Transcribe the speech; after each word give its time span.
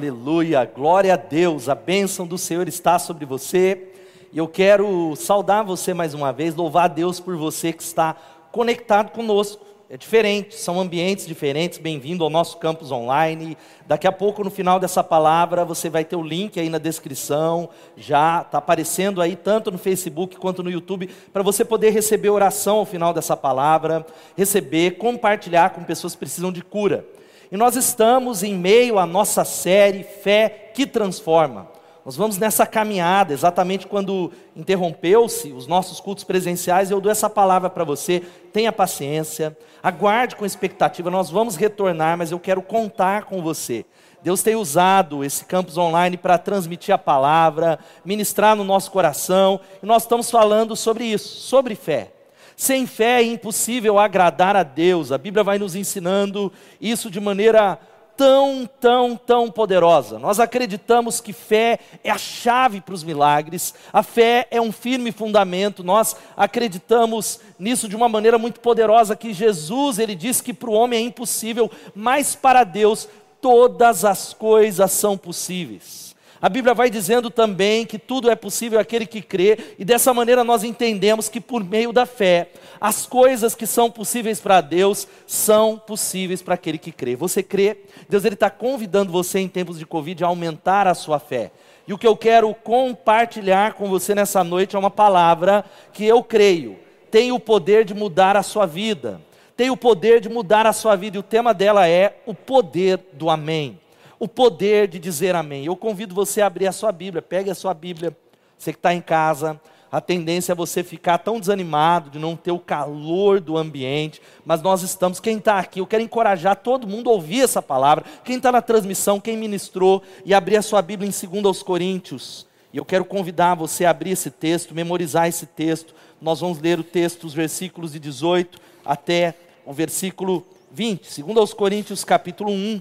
Aleluia, 0.00 0.64
glória 0.64 1.12
a 1.12 1.16
Deus, 1.18 1.68
a 1.68 1.74
bênção 1.74 2.26
do 2.26 2.38
Senhor 2.38 2.66
está 2.66 2.98
sobre 2.98 3.26
você. 3.26 3.88
E 4.32 4.38
eu 4.38 4.48
quero 4.48 5.14
saudar 5.14 5.62
você 5.62 5.92
mais 5.92 6.14
uma 6.14 6.32
vez, 6.32 6.54
louvar 6.54 6.86
a 6.86 6.88
Deus 6.88 7.20
por 7.20 7.36
você 7.36 7.70
que 7.70 7.82
está 7.82 8.16
conectado 8.50 9.10
conosco. 9.10 9.62
É 9.90 9.98
diferente, 9.98 10.54
são 10.54 10.80
ambientes 10.80 11.26
diferentes. 11.26 11.78
Bem-vindo 11.78 12.24
ao 12.24 12.30
nosso 12.30 12.56
campus 12.56 12.90
online. 12.90 13.58
Daqui 13.86 14.06
a 14.06 14.12
pouco, 14.12 14.42
no 14.42 14.50
final 14.50 14.80
dessa 14.80 15.04
palavra, 15.04 15.66
você 15.66 15.90
vai 15.90 16.02
ter 16.02 16.16
o 16.16 16.22
link 16.22 16.58
aí 16.58 16.70
na 16.70 16.78
descrição. 16.78 17.68
Já 17.94 18.40
está 18.40 18.56
aparecendo 18.56 19.20
aí 19.20 19.36
tanto 19.36 19.70
no 19.70 19.76
Facebook 19.76 20.38
quanto 20.38 20.62
no 20.62 20.70
YouTube, 20.70 21.10
para 21.30 21.42
você 21.42 21.62
poder 21.62 21.90
receber 21.90 22.30
oração 22.30 22.78
ao 22.78 22.86
final 22.86 23.12
dessa 23.12 23.36
palavra, 23.36 24.06
receber, 24.34 24.92
compartilhar 24.92 25.74
com 25.74 25.84
pessoas 25.84 26.14
que 26.14 26.20
precisam 26.20 26.50
de 26.50 26.62
cura. 26.62 27.04
E 27.52 27.56
nós 27.56 27.74
estamos 27.74 28.44
em 28.44 28.54
meio 28.54 28.96
à 28.96 29.04
nossa 29.04 29.44
série 29.44 30.04
Fé 30.04 30.70
que 30.72 30.86
Transforma. 30.86 31.68
Nós 32.04 32.16
vamos 32.16 32.38
nessa 32.38 32.64
caminhada, 32.64 33.32
exatamente 33.32 33.88
quando 33.88 34.32
interrompeu-se 34.54 35.52
os 35.52 35.66
nossos 35.66 36.00
cultos 36.00 36.22
presenciais, 36.22 36.90
eu 36.90 37.00
dou 37.00 37.10
essa 37.10 37.28
palavra 37.28 37.68
para 37.68 37.82
você. 37.82 38.22
Tenha 38.52 38.72
paciência, 38.72 39.56
aguarde 39.82 40.36
com 40.36 40.46
expectativa, 40.46 41.10
nós 41.10 41.28
vamos 41.28 41.56
retornar, 41.56 42.16
mas 42.16 42.30
eu 42.30 42.38
quero 42.38 42.62
contar 42.62 43.24
com 43.24 43.42
você. 43.42 43.84
Deus 44.22 44.42
tem 44.42 44.54
usado 44.54 45.24
esse 45.24 45.44
campus 45.44 45.76
online 45.76 46.16
para 46.16 46.38
transmitir 46.38 46.94
a 46.94 46.98
palavra, 46.98 47.80
ministrar 48.04 48.54
no 48.54 48.62
nosso 48.64 48.92
coração, 48.92 49.60
e 49.82 49.86
nós 49.86 50.04
estamos 50.04 50.30
falando 50.30 50.76
sobre 50.76 51.04
isso, 51.04 51.40
sobre 51.40 51.74
fé. 51.74 52.12
Sem 52.60 52.86
fé 52.86 53.22
é 53.22 53.24
impossível 53.24 53.98
agradar 53.98 54.54
a 54.54 54.62
Deus. 54.62 55.10
A 55.10 55.16
Bíblia 55.16 55.42
vai 55.42 55.58
nos 55.58 55.74
ensinando 55.74 56.52
isso 56.78 57.10
de 57.10 57.18
maneira 57.18 57.78
tão, 58.14 58.68
tão, 58.78 59.16
tão 59.16 59.50
poderosa. 59.50 60.18
Nós 60.18 60.38
acreditamos 60.38 61.22
que 61.22 61.32
fé 61.32 61.78
é 62.04 62.10
a 62.10 62.18
chave 62.18 62.82
para 62.82 62.92
os 62.92 63.02
milagres, 63.02 63.72
a 63.90 64.02
fé 64.02 64.46
é 64.50 64.60
um 64.60 64.70
firme 64.70 65.10
fundamento. 65.10 65.82
Nós 65.82 66.14
acreditamos 66.36 67.40
nisso 67.58 67.88
de 67.88 67.96
uma 67.96 68.10
maneira 68.10 68.36
muito 68.36 68.60
poderosa 68.60 69.16
que 69.16 69.32
Jesus, 69.32 69.98
ele 69.98 70.14
diz 70.14 70.42
que 70.42 70.52
para 70.52 70.68
o 70.68 70.74
homem 70.74 70.98
é 70.98 71.06
impossível, 71.06 71.70
mas 71.94 72.34
para 72.34 72.62
Deus 72.62 73.08
todas 73.40 74.04
as 74.04 74.34
coisas 74.34 74.92
são 74.92 75.16
possíveis. 75.16 76.09
A 76.42 76.48
Bíblia 76.48 76.72
vai 76.72 76.88
dizendo 76.88 77.30
também 77.30 77.84
que 77.84 77.98
tudo 77.98 78.30
é 78.30 78.34
possível 78.34 78.80
aquele 78.80 79.04
que 79.04 79.20
crê, 79.20 79.58
e 79.78 79.84
dessa 79.84 80.14
maneira 80.14 80.42
nós 80.42 80.64
entendemos 80.64 81.28
que 81.28 81.40
por 81.40 81.62
meio 81.62 81.92
da 81.92 82.06
fé, 82.06 82.48
as 82.80 83.04
coisas 83.04 83.54
que 83.54 83.66
são 83.66 83.90
possíveis 83.90 84.40
para 84.40 84.62
Deus 84.62 85.06
são 85.26 85.76
possíveis 85.76 86.40
para 86.40 86.54
aquele 86.54 86.78
que 86.78 86.92
crê. 86.92 87.14
Você 87.14 87.42
crê? 87.42 87.78
Deus 88.08 88.24
ele 88.24 88.34
está 88.34 88.48
convidando 88.48 89.12
você 89.12 89.38
em 89.38 89.48
tempos 89.48 89.78
de 89.78 89.84
Covid 89.84 90.24
a 90.24 90.28
aumentar 90.28 90.86
a 90.86 90.94
sua 90.94 91.18
fé. 91.18 91.50
E 91.86 91.92
o 91.92 91.98
que 91.98 92.06
eu 92.06 92.16
quero 92.16 92.54
compartilhar 92.54 93.74
com 93.74 93.88
você 93.88 94.14
nessa 94.14 94.42
noite 94.42 94.74
é 94.74 94.78
uma 94.78 94.90
palavra 94.90 95.64
que 95.92 96.06
eu 96.06 96.22
creio 96.22 96.78
tem 97.10 97.32
o 97.32 97.40
poder 97.40 97.84
de 97.84 97.92
mudar 97.92 98.36
a 98.36 98.42
sua 98.42 98.66
vida. 98.66 99.20
Tem 99.56 99.68
o 99.68 99.76
poder 99.76 100.20
de 100.20 100.28
mudar 100.28 100.66
a 100.66 100.72
sua 100.72 100.96
vida, 100.96 101.16
e 101.16 101.20
o 101.20 101.24
tema 101.24 101.52
dela 101.52 101.86
é 101.86 102.16
o 102.24 102.32
poder 102.32 103.00
do 103.12 103.28
amém 103.28 103.78
o 104.20 104.28
poder 104.28 104.86
de 104.86 104.98
dizer 104.98 105.34
amém. 105.34 105.64
Eu 105.64 105.74
convido 105.74 106.14
você 106.14 106.42
a 106.42 106.46
abrir 106.46 106.66
a 106.66 106.72
sua 106.72 106.92
Bíblia, 106.92 107.22
pegue 107.22 107.50
a 107.50 107.54
sua 107.54 107.72
Bíblia, 107.72 108.14
você 108.56 108.70
que 108.70 108.78
está 108.78 108.92
em 108.92 109.00
casa, 109.00 109.58
a 109.90 109.98
tendência 109.98 110.52
é 110.52 110.54
você 110.54 110.84
ficar 110.84 111.16
tão 111.18 111.40
desanimado 111.40 112.10
de 112.10 112.18
não 112.18 112.36
ter 112.36 112.52
o 112.52 112.58
calor 112.58 113.40
do 113.40 113.56
ambiente, 113.56 114.20
mas 114.44 114.60
nós 114.60 114.82
estamos, 114.82 115.18
quem 115.18 115.38
está 115.38 115.58
aqui, 115.58 115.80
eu 115.80 115.86
quero 115.86 116.02
encorajar 116.02 116.54
todo 116.56 116.86
mundo 116.86 117.08
a 117.08 117.14
ouvir 117.14 117.40
essa 117.40 117.62
palavra, 117.62 118.04
quem 118.22 118.36
está 118.36 118.52
na 118.52 118.60
transmissão, 118.60 119.18
quem 119.18 119.38
ministrou, 119.38 120.02
e 120.22 120.34
abrir 120.34 120.58
a 120.58 120.62
sua 120.62 120.82
Bíblia 120.82 121.10
em 121.10 121.40
2 121.40 121.62
Coríntios, 121.62 122.46
e 122.74 122.76
eu 122.76 122.84
quero 122.84 123.06
convidar 123.06 123.54
você 123.54 123.86
a 123.86 123.90
abrir 123.90 124.10
esse 124.10 124.30
texto, 124.30 124.74
memorizar 124.74 125.28
esse 125.28 125.46
texto, 125.46 125.94
nós 126.20 126.40
vamos 126.40 126.60
ler 126.60 126.78
o 126.78 126.84
texto, 126.84 127.24
os 127.24 127.32
versículos 127.32 127.92
de 127.92 127.98
18 127.98 128.60
até 128.84 129.34
o 129.64 129.72
versículo 129.72 130.46
20, 130.70 131.22
2 131.22 131.54
Coríntios 131.54 132.04
capítulo 132.04 132.52
1, 132.52 132.80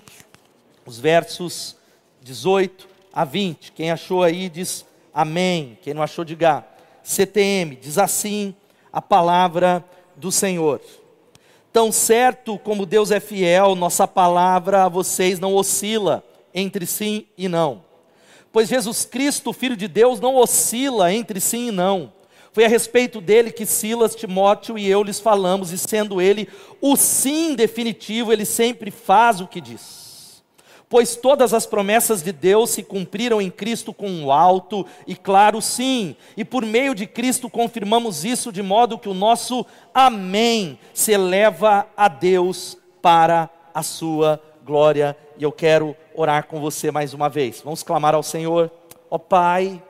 os 0.89 0.99
versos 0.99 1.75
18 2.23 2.87
a 3.13 3.23
20. 3.23 3.73
Quem 3.73 3.91
achou 3.91 4.23
aí 4.23 4.49
diz 4.49 4.83
amém. 5.13 5.77
Quem 5.83 5.93
não 5.93 6.01
achou, 6.01 6.25
diga 6.25 6.65
CTM. 7.03 7.75
Diz 7.75 7.99
assim 7.99 8.55
a 8.91 8.99
palavra 8.99 9.85
do 10.15 10.31
Senhor. 10.31 10.81
Tão 11.71 11.91
certo 11.91 12.57
como 12.57 12.87
Deus 12.87 13.11
é 13.11 13.19
fiel, 13.19 13.75
nossa 13.75 14.07
palavra 14.07 14.85
a 14.85 14.89
vocês 14.89 15.39
não 15.39 15.53
oscila 15.53 16.23
entre 16.55 16.87
sim 16.87 17.27
e 17.37 17.47
não. 17.47 17.83
Pois 18.51 18.67
Jesus 18.67 19.05
Cristo, 19.05 19.53
Filho 19.53 19.77
de 19.77 19.87
Deus, 19.87 20.19
não 20.19 20.37
oscila 20.37 21.13
entre 21.13 21.39
sim 21.39 21.67
e 21.67 21.71
não. 21.71 22.11
Foi 22.51 22.65
a 22.65 22.67
respeito 22.67 23.21
dele 23.21 23.51
que 23.51 23.63
Silas, 23.63 24.15
Timóteo 24.15 24.75
e 24.75 24.89
eu 24.89 25.03
lhes 25.03 25.19
falamos, 25.19 25.71
e 25.71 25.77
sendo 25.77 26.19
ele 26.19 26.49
o 26.81 26.95
sim 26.95 27.53
definitivo, 27.53 28.33
ele 28.33 28.43
sempre 28.43 28.89
faz 28.89 29.39
o 29.39 29.45
que 29.45 29.61
diz. 29.61 30.08
Pois 30.89 31.15
todas 31.15 31.53
as 31.53 31.67
promessas 31.67 32.23
de 32.23 32.31
Deus 32.31 32.71
se 32.71 32.81
cumpriram 32.81 33.39
em 33.39 33.51
Cristo 33.51 33.93
com 33.93 34.09
um 34.09 34.31
alto 34.31 34.83
e 35.05 35.15
claro 35.15 35.61
sim, 35.61 36.15
e 36.35 36.43
por 36.43 36.65
meio 36.65 36.95
de 36.95 37.05
Cristo 37.05 37.47
confirmamos 37.47 38.25
isso 38.25 38.51
de 38.51 38.63
modo 38.63 38.97
que 38.97 39.07
o 39.07 39.13
nosso 39.13 39.63
amém 39.93 40.79
se 40.91 41.11
eleva 41.11 41.87
a 41.95 42.07
Deus 42.07 42.75
para 43.03 43.47
a 43.71 43.83
sua 43.83 44.41
glória. 44.65 45.15
E 45.37 45.43
eu 45.43 45.51
quero 45.51 45.95
orar 46.15 46.47
com 46.47 46.59
você 46.59 46.89
mais 46.89 47.13
uma 47.13 47.29
vez. 47.29 47.61
Vamos 47.63 47.83
clamar 47.83 48.15
ao 48.15 48.23
Senhor. 48.23 48.71
Ó 49.11 49.15
oh, 49.15 49.19
Pai, 49.19 49.81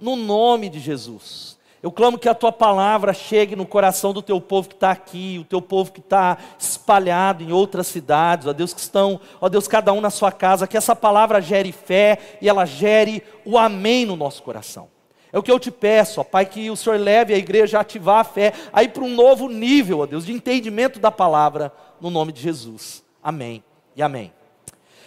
no 0.00 0.16
nome 0.16 0.68
de 0.68 0.80
Jesus, 0.80 1.56
eu 1.84 1.92
clamo 1.92 2.18
que 2.18 2.30
a 2.30 2.34
tua 2.34 2.50
palavra 2.50 3.12
chegue 3.12 3.54
no 3.54 3.66
coração 3.66 4.14
do 4.14 4.22
teu 4.22 4.40
povo 4.40 4.70
que 4.70 4.74
está 4.74 4.90
aqui, 4.90 5.36
o 5.38 5.44
teu 5.44 5.60
povo 5.60 5.92
que 5.92 6.00
está 6.00 6.38
espalhado 6.58 7.44
em 7.44 7.52
outras 7.52 7.88
cidades, 7.88 8.46
ó 8.46 8.54
Deus, 8.54 8.72
que 8.72 8.80
estão, 8.80 9.20
ó 9.38 9.50
Deus, 9.50 9.68
cada 9.68 9.92
um 9.92 10.00
na 10.00 10.08
sua 10.08 10.32
casa, 10.32 10.66
que 10.66 10.78
essa 10.78 10.96
palavra 10.96 11.42
gere 11.42 11.72
fé 11.72 12.38
e 12.40 12.48
ela 12.48 12.64
gere 12.64 13.22
o 13.44 13.58
amém 13.58 14.06
no 14.06 14.16
nosso 14.16 14.42
coração. 14.42 14.88
É 15.30 15.38
o 15.38 15.42
que 15.42 15.52
eu 15.52 15.60
te 15.60 15.70
peço, 15.70 16.22
ó 16.22 16.24
Pai, 16.24 16.46
que 16.46 16.70
o 16.70 16.76
Senhor 16.76 16.98
leve 16.98 17.34
a 17.34 17.36
igreja 17.36 17.76
a 17.76 17.82
ativar 17.82 18.20
a 18.20 18.24
fé, 18.24 18.54
aí 18.72 18.88
para 18.88 19.04
um 19.04 19.14
novo 19.14 19.46
nível, 19.50 19.98
ó 19.98 20.06
Deus, 20.06 20.24
de 20.24 20.32
entendimento 20.32 20.98
da 20.98 21.10
palavra, 21.10 21.70
no 22.00 22.08
nome 22.08 22.32
de 22.32 22.40
Jesus. 22.40 23.04
Amém 23.22 23.62
e 23.94 24.02
amém. 24.02 24.32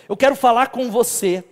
Eu 0.07 0.15
quero 0.15 0.35
falar 0.35 0.67
com 0.67 0.91
você 0.91 1.43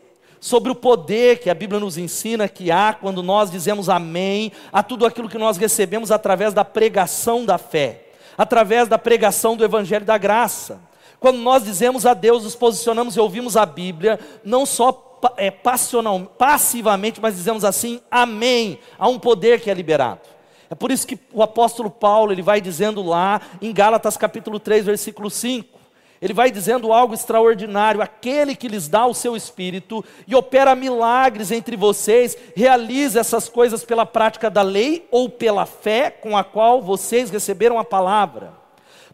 sobre 0.45 0.72
o 0.72 0.75
poder 0.75 1.39
que 1.39 1.50
a 1.50 1.56
Bíblia 1.56 1.79
nos 1.79 1.97
ensina 1.97 2.47
que 2.47 2.69
há 2.69 2.94
quando 2.94 3.23
nós 3.23 3.50
dizemos 3.50 3.89
amém 3.89 4.51
a 4.72 4.83
tudo 4.83 5.03
aquilo 5.03 5.28
que 5.28 5.39
nós 5.39 5.57
recebemos 5.57 6.11
através 6.11 6.53
da 6.53 6.63
pregação 6.63 7.44
da 7.44 7.57
fé, 7.57 8.09
através 8.38 8.88
da 8.88 9.00
pregação 9.00 9.57
do 9.57 9.66
Evangelho 9.66 10.05
da 10.05 10.19
graça. 10.19 10.79
Quando 11.19 11.38
nós 11.38 11.63
dizemos 11.63 12.05
a 12.05 12.13
Deus, 12.13 12.44
nos 12.44 12.53
posicionamos 12.53 13.16
e 13.16 13.19
ouvimos 13.19 13.57
a 13.57 13.66
Bíblia, 13.66 14.19
não 14.44 14.67
só 14.67 15.19
é, 15.35 15.50
passional, 15.50 16.22
passivamente, 16.38 17.19
mas 17.19 17.35
dizemos 17.35 17.66
assim, 17.66 18.00
amém, 18.11 18.78
a 19.00 19.07
um 19.07 19.17
poder 19.17 19.59
que 19.61 19.72
é 19.72 19.73
liberado. 19.73 20.22
É 20.69 20.75
por 20.75 20.91
isso 20.91 21.07
que 21.07 21.17
o 21.34 21.41
apóstolo 21.41 21.89
Paulo, 21.89 22.31
ele 22.31 22.44
vai 22.44 22.61
dizendo 22.61 23.01
lá 23.01 23.41
em 23.59 23.73
Gálatas 23.73 24.16
capítulo 24.16 24.59
3, 24.59 24.85
versículo 24.85 25.28
5, 25.28 25.75
ele 26.22 26.34
vai 26.34 26.50
dizendo 26.50 26.94
algo 26.94 27.14
extraordinário: 27.14 28.02
aquele 28.02 28.56
que 28.56 28.68
lhes 28.68 28.88
dá 28.88 29.06
o 29.06 29.14
seu 29.14 29.35
espírito 29.35 30.03
e 30.28 30.35
opera 30.35 30.76
milagres 30.76 31.52
entre 31.52 31.76
vocês, 31.76 32.38
realiza 32.56 33.20
essas 33.20 33.50
coisas 33.50 33.84
pela 33.84 34.06
prática 34.06 34.50
da 34.50 34.62
lei 34.62 35.08
ou 35.12 35.29
pela 35.29 35.66
fé 35.66 36.09
com 36.09 36.38
a 36.38 36.44
qual 36.44 36.82
vocês 36.82 37.29
receberam 37.29 37.78
a 37.78 37.84
palavra. 37.84 38.53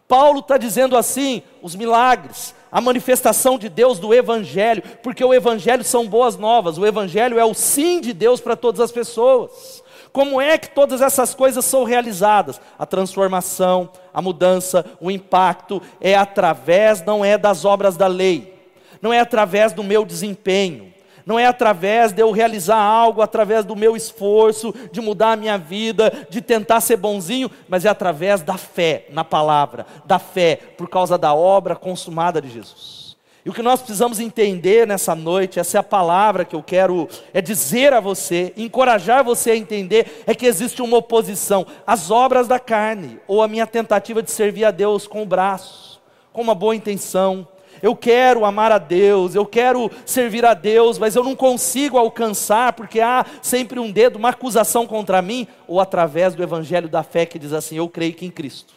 Paulo 0.06 0.40
está 0.40 0.56
dizendo 0.56 0.96
assim: 0.96 1.42
os 1.60 1.74
milagres, 1.74 2.54
a 2.70 2.80
manifestação 2.80 3.58
de 3.58 3.68
Deus 3.68 3.98
do 3.98 4.14
Evangelho, 4.14 4.82
porque 5.02 5.24
o 5.24 5.34
Evangelho 5.34 5.84
são 5.84 6.06
boas 6.06 6.36
novas, 6.36 6.78
o 6.78 6.86
Evangelho 6.86 7.38
é 7.38 7.44
o 7.44 7.54
sim 7.54 8.00
de 8.00 8.12
Deus 8.12 8.40
para 8.40 8.56
todas 8.56 8.80
as 8.80 8.92
pessoas. 8.92 9.81
Como 10.12 10.40
é 10.40 10.58
que 10.58 10.68
todas 10.68 11.00
essas 11.00 11.34
coisas 11.34 11.64
são 11.64 11.84
realizadas? 11.84 12.60
A 12.78 12.84
transformação, 12.84 13.88
a 14.12 14.20
mudança, 14.20 14.84
o 15.00 15.10
impacto 15.10 15.80
é 16.00 16.14
através, 16.14 17.02
não 17.02 17.24
é 17.24 17.38
das 17.38 17.64
obras 17.64 17.96
da 17.96 18.06
lei, 18.06 18.54
não 19.00 19.12
é 19.12 19.20
através 19.20 19.72
do 19.72 19.82
meu 19.82 20.04
desempenho, 20.04 20.92
não 21.24 21.38
é 21.38 21.46
através 21.46 22.12
de 22.12 22.20
eu 22.20 22.30
realizar 22.30 22.76
algo, 22.76 23.22
através 23.22 23.64
do 23.64 23.74
meu 23.74 23.96
esforço, 23.96 24.74
de 24.92 25.00
mudar 25.00 25.32
a 25.32 25.36
minha 25.36 25.56
vida, 25.56 26.26
de 26.28 26.42
tentar 26.42 26.80
ser 26.82 26.96
bonzinho, 26.96 27.50
mas 27.66 27.86
é 27.86 27.88
através 27.88 28.42
da 28.42 28.58
fé 28.58 29.06
na 29.10 29.24
palavra, 29.24 29.86
da 30.04 30.18
fé 30.18 30.56
por 30.76 30.90
causa 30.90 31.16
da 31.16 31.32
obra 31.32 31.74
consumada 31.74 32.40
de 32.42 32.50
Jesus. 32.50 33.01
E 33.44 33.50
o 33.50 33.52
que 33.52 33.62
nós 33.62 33.80
precisamos 33.80 34.20
entender 34.20 34.86
nessa 34.86 35.16
noite, 35.16 35.58
essa 35.58 35.76
é 35.76 35.80
a 35.80 35.82
palavra 35.82 36.44
que 36.44 36.54
eu 36.54 36.62
quero 36.62 37.08
é 37.34 37.40
dizer 37.40 37.92
a 37.92 37.98
você, 37.98 38.52
encorajar 38.56 39.24
você 39.24 39.50
a 39.50 39.56
entender, 39.56 40.22
é 40.26 40.34
que 40.34 40.46
existe 40.46 40.80
uma 40.80 40.98
oposição. 40.98 41.66
Às 41.84 42.10
obras 42.10 42.46
da 42.46 42.60
carne, 42.60 43.18
ou 43.26 43.42
a 43.42 43.48
minha 43.48 43.66
tentativa 43.66 44.22
de 44.22 44.30
servir 44.30 44.64
a 44.64 44.70
Deus 44.70 45.08
com 45.08 45.22
o 45.22 45.26
braço, 45.26 46.00
com 46.32 46.40
uma 46.40 46.54
boa 46.54 46.76
intenção, 46.76 47.48
eu 47.82 47.96
quero 47.96 48.44
amar 48.44 48.70
a 48.70 48.78
Deus, 48.78 49.34
eu 49.34 49.44
quero 49.44 49.90
servir 50.06 50.44
a 50.44 50.54
Deus, 50.54 50.96
mas 50.96 51.16
eu 51.16 51.24
não 51.24 51.34
consigo 51.34 51.98
alcançar 51.98 52.74
porque 52.74 53.00
há 53.00 53.26
sempre 53.42 53.80
um 53.80 53.90
dedo, 53.90 54.16
uma 54.16 54.28
acusação 54.28 54.86
contra 54.86 55.20
mim, 55.20 55.48
ou 55.66 55.80
através 55.80 56.32
do 56.36 56.44
evangelho 56.44 56.88
da 56.88 57.02
fé 57.02 57.26
que 57.26 57.40
diz 57.40 57.52
assim: 57.52 57.76
eu 57.76 57.88
creio 57.88 58.14
que 58.14 58.24
em 58.24 58.30
Cristo. 58.30 58.72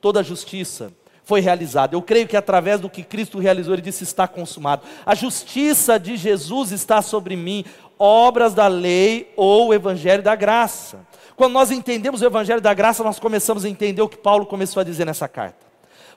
Toda 0.00 0.24
justiça 0.24 0.92
foi 1.28 1.42
realizada. 1.42 1.94
Eu 1.94 2.00
creio 2.00 2.26
que 2.26 2.38
através 2.38 2.80
do 2.80 2.88
que 2.88 3.02
Cristo 3.02 3.38
realizou, 3.38 3.74
ele 3.74 3.82
disse: 3.82 4.02
está 4.02 4.26
consumado. 4.26 4.80
A 5.04 5.14
justiça 5.14 6.00
de 6.00 6.16
Jesus 6.16 6.72
está 6.72 7.02
sobre 7.02 7.36
mim, 7.36 7.66
obras 7.98 8.54
da 8.54 8.66
lei 8.66 9.30
ou 9.36 9.68
o 9.68 9.74
evangelho 9.74 10.22
da 10.22 10.34
graça. 10.34 11.06
Quando 11.36 11.52
nós 11.52 11.70
entendemos 11.70 12.22
o 12.22 12.24
evangelho 12.24 12.62
da 12.62 12.72
graça, 12.72 13.04
nós 13.04 13.18
começamos 13.18 13.66
a 13.66 13.68
entender 13.68 14.00
o 14.00 14.08
que 14.08 14.16
Paulo 14.16 14.46
começou 14.46 14.80
a 14.80 14.84
dizer 14.84 15.04
nessa 15.04 15.28
carta. 15.28 15.66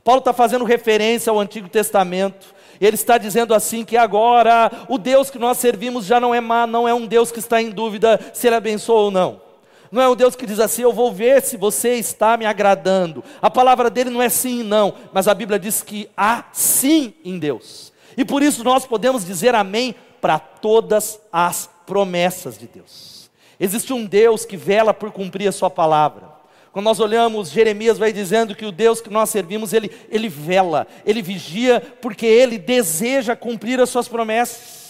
Paulo 0.02 0.19
está 0.19 0.31
fazendo 0.31 0.63
referência 0.63 1.30
ao 1.30 1.42
Antigo 1.42 1.68
Testamento. 1.68 2.56
Ele 2.80 2.96
está 2.96 3.18
dizendo 3.18 3.54
assim 3.54 3.84
que 3.84 3.98
agora 3.98 4.72
o 4.88 4.98
Deus 4.98 5.30
que 5.30 5.38
nós 5.38 5.57
servimos 5.57 6.06
já 6.06 6.22
não 6.22 6.34
é 6.34 6.40
má, 6.40 6.66
não 6.66 6.88
é 6.88 6.94
um 6.94 7.06
Deus 7.06 7.34
que 7.34 7.40
está 7.40 7.62
em 7.62 7.69
dúvida 7.69 8.18
se 8.34 8.48
ele 8.48 8.56
abençoa 8.56 9.02
ou 9.02 9.12
não. 9.12 9.50
Não 9.92 10.02
é 10.02 10.08
um 10.08 10.16
Deus 10.16 10.36
que 10.36 10.46
diz 10.46 10.60
assim, 10.60 10.84
eu 10.84 10.94
vou 10.94 11.12
ver 11.12 11.42
se 11.42 11.58
você 11.58 11.96
está 11.96 12.38
me 12.38 12.46
agradando. 12.46 13.24
A 13.42 13.50
palavra 13.50 13.90
dele 13.90 14.10
não 14.10 14.22
é 14.22 14.30
sim 14.30 14.62
e 14.62 14.64
não, 14.64 14.94
mas 15.12 15.28
a 15.28 15.34
Bíblia 15.34 15.60
diz 15.60 15.82
que 15.82 16.10
há 16.16 16.46
sim 16.54 17.14
em 17.26 17.38
Deus. 17.38 17.92
E 18.16 18.24
por 18.24 18.42
isso 18.42 18.64
nós 18.64 18.86
podemos 18.86 19.26
dizer 19.26 19.54
amém 19.54 19.94
para 20.22 20.40
todas 20.40 21.20
as 21.32 21.70
promessas 21.86 22.58
de 22.58 22.68
Deus. 22.68 23.30
Existe 23.60 23.92
um 23.92 24.06
Deus 24.06 24.46
que 24.46 24.56
vela 24.56 24.94
por 24.94 25.12
cumprir 25.12 25.48
a 25.48 25.52
sua 25.52 25.70
palavra. 25.70 26.32
Quando 26.72 26.86
nós 26.86 27.02
olhamos, 27.02 27.50
Jeremias 27.50 27.98
vai 27.98 28.14
dizendo 28.14 28.56
que 28.56 28.66
o 28.66 28.72
Deus 28.72 29.02
que 29.02 29.10
nós 29.10 29.30
servimos, 29.30 29.74
ele, 29.74 29.92
ele 30.10 30.30
vela, 30.30 30.88
ele 31.06 31.22
vigia, 31.22 31.82
porque 32.02 32.26
ele 32.26 32.58
deseja 32.58 33.36
cumprir 33.36 33.80
as 33.82 33.90
suas 33.90 34.08
promessas. 34.08 34.81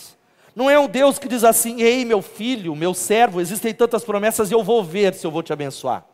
Não 0.56 0.70
é 0.70 0.78
um 0.78 0.88
Deus 0.88 1.18
que 1.18 1.28
diz 1.28 1.44
assim: 1.44 1.82
ei, 1.82 2.04
meu 2.04 2.22
filho, 2.22 2.76
meu 2.76 2.94
servo, 2.94 3.40
existem 3.40 3.74
tantas 3.74 4.04
promessas 4.04 4.52
e 4.52 4.54
eu 4.54 4.64
vou 4.64 4.84
ver 4.84 5.14
se 5.14 5.26
eu 5.26 5.32
vou 5.32 5.44
te 5.44 5.54
abençoar. 5.54 6.06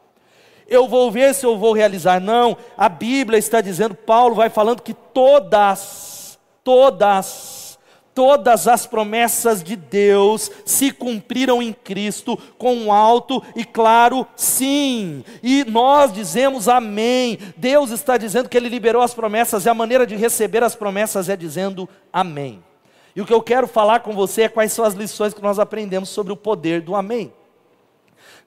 Eu 0.68 0.88
vou 0.88 1.10
ver 1.10 1.34
se 1.34 1.45
eu 1.45 1.57
vou 1.57 1.74
realizar. 1.74 2.19
Não, 2.19 2.57
a 2.78 2.89
Bíblia 2.89 3.39
está 3.39 3.62
dizendo, 3.62 3.95
Paulo 3.95 4.36
vai 4.36 4.50
falando 4.50 4.81
que 4.81 4.94
todas, 4.94 6.38
todas, 6.62 7.80
todas 8.13 8.68
as 8.68 8.86
promessas 8.86 9.63
de 9.63 9.78
Deus 9.78 10.51
se 10.66 10.92
cumpriram 10.92 11.63
em 11.63 11.72
Cristo 11.72 12.38
com 12.57 12.75
um 12.75 12.92
alto 12.92 13.42
e 13.56 13.63
claro 13.63 14.28
sim. 14.36 15.24
E 15.42 15.63
nós 15.63 16.12
dizemos 16.12 16.68
amém. 16.68 17.39
Deus 17.56 17.92
está 17.92 18.18
dizendo 18.18 18.50
que 18.50 18.57
Ele 18.57 18.68
liberou 18.69 19.01
as 19.01 19.13
promessas 19.13 19.66
e 19.66 19.69
a 19.69 19.74
maneira 19.74 20.06
de 20.06 20.18
receber 20.18 20.63
as 20.63 20.75
promessas 20.75 21.30
é 21.30 21.36
dizendo 21.38 21.88
amém. 22.12 22.62
E 23.17 23.21
o 23.21 23.25
que 23.25 23.33
eu 23.33 23.41
quero 23.41 23.67
falar 23.67 24.01
com 24.01 24.13
você 24.13 24.43
é 24.43 24.47
quais 24.47 24.71
são 24.71 24.85
as 24.85 24.93
lições 24.93 25.33
que 25.33 25.41
nós 25.41 25.57
aprendemos 25.57 26.07
sobre 26.07 26.31
o 26.31 26.37
poder 26.37 26.81
do 26.81 26.93
amém. 26.93 27.33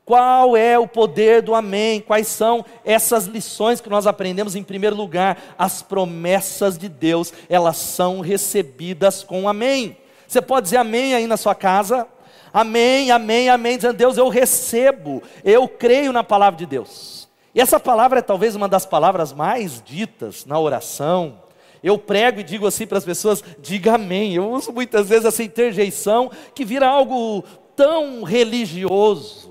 Qual 0.04 0.56
é 0.56 0.78
o 0.78 0.86
poder 0.86 1.42
do 1.42 1.56
amém? 1.56 2.00
Quais 2.00 2.28
são 2.28 2.64
essas 2.84 3.26
lições 3.26 3.80
que 3.80 3.90
nós 3.90 4.06
aprendemos? 4.06 4.54
Em 4.54 4.62
primeiro 4.62 4.94
lugar, 4.94 5.42
as 5.58 5.82
promessas 5.82 6.78
de 6.78 6.88
Deus, 6.88 7.32
elas 7.48 7.78
são 7.78 8.20
recebidas 8.20 9.24
com 9.24 9.48
amém. 9.48 9.96
Você 10.28 10.40
pode 10.40 10.66
dizer 10.66 10.76
amém 10.76 11.14
aí 11.14 11.26
na 11.26 11.36
sua 11.36 11.56
casa? 11.56 12.06
Amém, 12.54 13.10
amém, 13.10 13.48
amém, 13.48 13.74
dizendo, 13.74 13.96
Deus, 13.96 14.16
eu 14.16 14.28
recebo, 14.28 15.20
eu 15.42 15.66
creio 15.66 16.12
na 16.12 16.22
palavra 16.22 16.56
de 16.56 16.66
Deus. 16.66 17.28
E 17.52 17.60
essa 17.60 17.80
palavra 17.80 18.20
é 18.20 18.22
talvez 18.22 18.54
uma 18.54 18.68
das 18.68 18.86
palavras 18.86 19.32
mais 19.32 19.82
ditas 19.82 20.44
na 20.46 20.60
oração. 20.60 21.49
Eu 21.82 21.96
prego 21.96 22.40
e 22.40 22.44
digo 22.44 22.66
assim 22.66 22.86
para 22.86 22.98
as 22.98 23.04
pessoas: 23.04 23.42
diga 23.58 23.94
amém. 23.94 24.34
Eu 24.34 24.50
uso 24.50 24.72
muitas 24.72 25.08
vezes 25.08 25.24
essa 25.24 25.42
interjeição 25.42 26.30
que 26.54 26.64
vira 26.64 26.86
algo 26.86 27.42
tão 27.74 28.22
religioso 28.22 29.50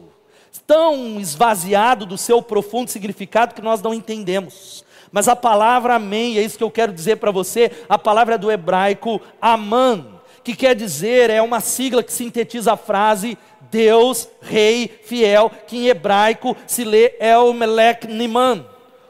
tão 0.69 1.19
esvaziado 1.19 2.05
do 2.05 2.15
seu 2.15 2.43
profundo 2.43 2.91
significado 2.91 3.55
que 3.55 3.61
nós 3.61 3.81
não 3.81 3.91
entendemos. 3.91 4.85
Mas 5.11 5.27
a 5.27 5.35
palavra 5.35 5.95
amém, 5.95 6.37
é 6.37 6.43
isso 6.43 6.59
que 6.59 6.63
eu 6.63 6.69
quero 6.69 6.93
dizer 6.93 7.15
para 7.15 7.31
você, 7.31 7.71
a 7.89 7.97
palavra 7.97 8.35
é 8.35 8.37
do 8.37 8.51
hebraico 8.51 9.19
aman, 9.41 10.05
que 10.43 10.55
quer 10.55 10.75
dizer, 10.75 11.31
é 11.31 11.41
uma 11.41 11.59
sigla 11.59 12.03
que 12.03 12.13
sintetiza 12.13 12.73
a 12.73 12.77
frase 12.77 13.35
Deus, 13.71 14.27
Rei, 14.41 14.99
fiel, 15.03 15.51
que 15.65 15.77
em 15.77 15.87
hebraico 15.87 16.55
se 16.67 16.83
lê 16.83 17.15
El 17.19 17.51
Melech 17.53 18.07
Niman, 18.07 18.63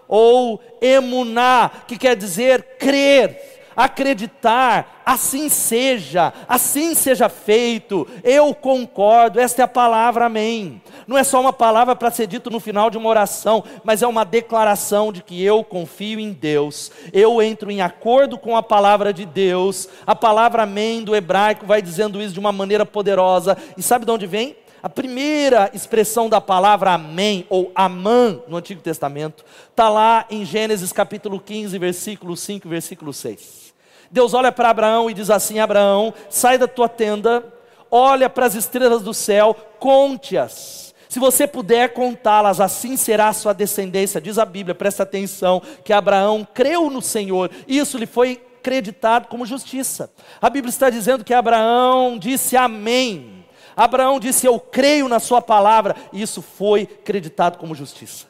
ou 0.09 0.59
emuná, 0.81 1.69
que 1.88 1.95
quer 1.95 2.15
dizer 2.15 2.77
crer, 2.79 3.59
acreditar, 3.75 5.01
assim 5.06 5.47
seja, 5.47 6.33
assim 6.47 6.94
seja 6.94 7.29
feito, 7.29 8.06
eu 8.23 8.53
concordo, 8.53 9.39
esta 9.39 9.61
é 9.61 9.65
a 9.65 9.69
palavra 9.69 10.25
amém. 10.25 10.81
Não 11.07 11.17
é 11.17 11.23
só 11.23 11.39
uma 11.39 11.53
palavra 11.53 11.95
para 11.95 12.11
ser 12.11 12.27
dito 12.27 12.50
no 12.50 12.59
final 12.59 12.89
de 12.89 12.97
uma 12.97 13.07
oração, 13.07 13.63
mas 13.83 14.01
é 14.01 14.07
uma 14.07 14.25
declaração 14.25 15.13
de 15.13 15.23
que 15.23 15.41
eu 15.41 15.63
confio 15.63 16.19
em 16.19 16.33
Deus, 16.33 16.91
eu 17.13 17.41
entro 17.41 17.71
em 17.71 17.81
acordo 17.81 18.38
com 18.38 18.57
a 18.57 18.63
palavra 18.63 19.13
de 19.13 19.25
Deus, 19.25 19.88
a 20.06 20.15
palavra 20.15 20.63
amém 20.63 21.03
do 21.03 21.15
hebraico 21.15 21.65
vai 21.65 21.81
dizendo 21.81 22.21
isso 22.21 22.33
de 22.33 22.39
uma 22.39 22.51
maneira 22.51 22.85
poderosa, 22.85 23.57
e 23.77 23.81
sabe 23.81 24.06
de 24.06 24.11
onde 24.11 24.27
vem? 24.27 24.57
A 24.81 24.90
primeira 24.90 25.70
expressão 25.74 26.30
da 26.30 26.40
palavra 26.40 26.94
amém 26.94 27.46
ou 27.50 27.70
amã 27.76 28.40
no 28.48 28.56
Antigo 28.56 28.81
Testamento 28.81 29.44
está 29.70 29.90
lá 29.90 30.26
em 30.30 30.46
Gênesis 30.46 30.94
capítulo 30.94 31.38
15, 31.40 31.78
versículo 31.78 32.38
5, 32.38 32.70
versículo 32.70 33.14
6. 33.14 33.74
Deus 34.10 34.34
olha 34.34 34.52
para 34.52 34.70
Abraão 34.70 35.10
e 35.10 35.14
diz 35.14 35.30
assim: 35.30 35.60
Abraão, 35.60 36.14
sai 36.30 36.58
da 36.58 36.68
tua 36.68 36.88
tenda, 36.88 37.44
olha 37.92 38.30
para 38.30 38.46
as 38.46 38.56
estrelas 38.56 39.02
do 39.02 39.14
céu, 39.14 39.54
conte-as. 39.80 40.96
Se 41.10 41.20
você 41.20 41.46
puder 41.46 41.94
contá-las, 41.94 42.62
assim 42.62 42.96
será 42.96 43.30
a 43.30 43.34
sua 43.34 43.52
descendência. 43.52 44.22
Diz 44.22 44.38
a 44.38 44.46
Bíblia, 44.46 44.76
presta 44.76 45.04
atenção, 45.04 45.62
que 45.84 45.92
Abraão 45.92 46.48
creu 46.54 46.90
no 46.90 47.02
Senhor, 47.02 47.52
isso 47.68 47.98
lhe 47.98 48.06
foi 48.06 48.42
acreditado 48.60 49.28
como 49.28 49.46
justiça. 49.46 50.12
A 50.42 50.50
Bíblia 50.50 50.70
está 50.70 50.90
dizendo 50.90 51.26
que 51.26 51.34
Abraão 51.34 52.18
disse 52.18 52.56
amém. 52.56 53.39
Abraão 53.80 54.19
disse: 54.19 54.45
Eu 54.45 54.59
creio 54.59 55.07
na 55.07 55.21
Sua 55.21 55.42
palavra, 55.42 55.95
e 56.12 56.21
isso 56.21 56.42
foi 56.42 56.81
acreditado 56.81 57.57
como 57.57 57.74
justiça. 57.74 58.28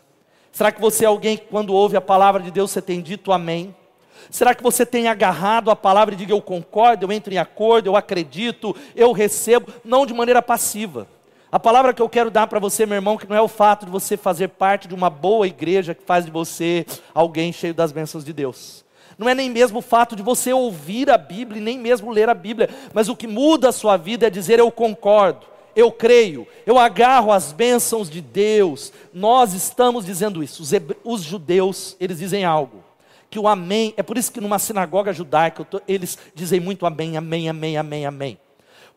Será 0.51 0.72
que 0.72 0.79
você 0.79 1.06
é 1.06 1.08
alguém 1.08 1.38
que, 1.38 1.46
quando 1.46 1.74
ouve 1.74 1.98
a 1.98 2.01
palavra 2.01 2.44
de 2.44 2.51
Deus, 2.51 2.70
você 2.70 2.84
tem 2.84 3.01
dito 3.01 3.32
amém? 3.32 3.75
Será 4.29 4.53
que 4.53 4.62
você 4.62 4.86
tem 4.86 5.08
agarrado 5.08 5.72
a 5.72 5.75
palavra 5.75 6.13
e 6.13 6.18
diga 6.18 6.34
eu 6.34 6.41
concordo, 6.41 7.03
eu 7.03 7.12
entro 7.12 7.34
em 7.34 7.39
acordo, 7.39 7.88
eu 7.88 7.96
acredito, 7.96 8.75
eu 8.96 9.12
recebo, 9.12 9.74
não 9.84 10.06
de 10.06 10.13
maneira 10.13 10.39
passiva. 10.39 11.08
A 11.51 11.60
palavra 11.60 11.96
que 11.96 12.01
eu 12.01 12.10
quero 12.10 12.29
dar 12.29 12.46
para 12.46 12.60
você, 12.60 12.86
meu 12.86 12.98
irmão, 12.98 13.18
que 13.18 13.27
não 13.27 13.36
é 13.36 13.41
o 13.41 13.48
fato 13.48 13.88
de 13.88 13.91
você 13.91 14.15
fazer 14.15 14.50
parte 14.50 14.88
de 14.88 14.94
uma 14.94 15.10
boa 15.10 15.48
igreja 15.48 15.96
que 15.96 16.03
faz 16.03 16.25
de 16.25 16.32
você 16.32 16.86
alguém 17.12 17.51
cheio 17.51 17.74
das 17.74 17.91
bênçãos 17.91 18.24
de 18.24 18.34
Deus. 18.34 18.86
Não 19.19 19.27
é 19.27 19.35
nem 19.35 19.49
mesmo 19.49 19.79
o 19.79 19.81
fato 19.81 20.15
de 20.15 20.23
você 20.23 20.53
ouvir 20.53 21.09
a 21.09 21.17
Bíblia, 21.17 21.61
nem 21.61 21.77
mesmo 21.77 22.09
ler 22.09 22.29
a 22.29 22.33
Bíblia, 22.33 22.69
mas 22.93 23.09
o 23.09 23.15
que 23.15 23.27
muda 23.27 23.67
a 23.67 23.73
sua 23.73 23.97
vida 23.97 24.25
é 24.25 24.29
dizer 24.29 24.59
eu 24.59 24.71
concordo, 24.71 25.45
eu 25.75 25.91
creio, 25.91 26.47
eu 26.65 26.79
agarro 26.79 27.31
as 27.31 27.51
bênçãos 27.51 28.09
de 28.09 28.21
Deus. 28.21 28.93
Nós 29.13 29.53
estamos 29.53 30.05
dizendo 30.05 30.41
isso. 30.41 30.63
Os, 30.63 30.71
os 31.03 31.21
judeus, 31.21 31.97
eles 31.99 32.19
dizem 32.19 32.45
algo 32.45 32.89
que 33.29 33.38
o 33.38 33.47
amém, 33.47 33.93
é 33.95 34.01
por 34.01 34.17
isso 34.17 34.31
que 34.31 34.41
numa 34.41 34.57
sinagoga 34.57 35.13
judaica 35.13 35.67
eles 35.88 36.17
dizem 36.33 36.59
muito 36.59 36.85
amém, 36.85 37.15
amém, 37.15 37.47
amém, 37.47 37.77
amém, 37.77 38.05
amém. 38.05 38.38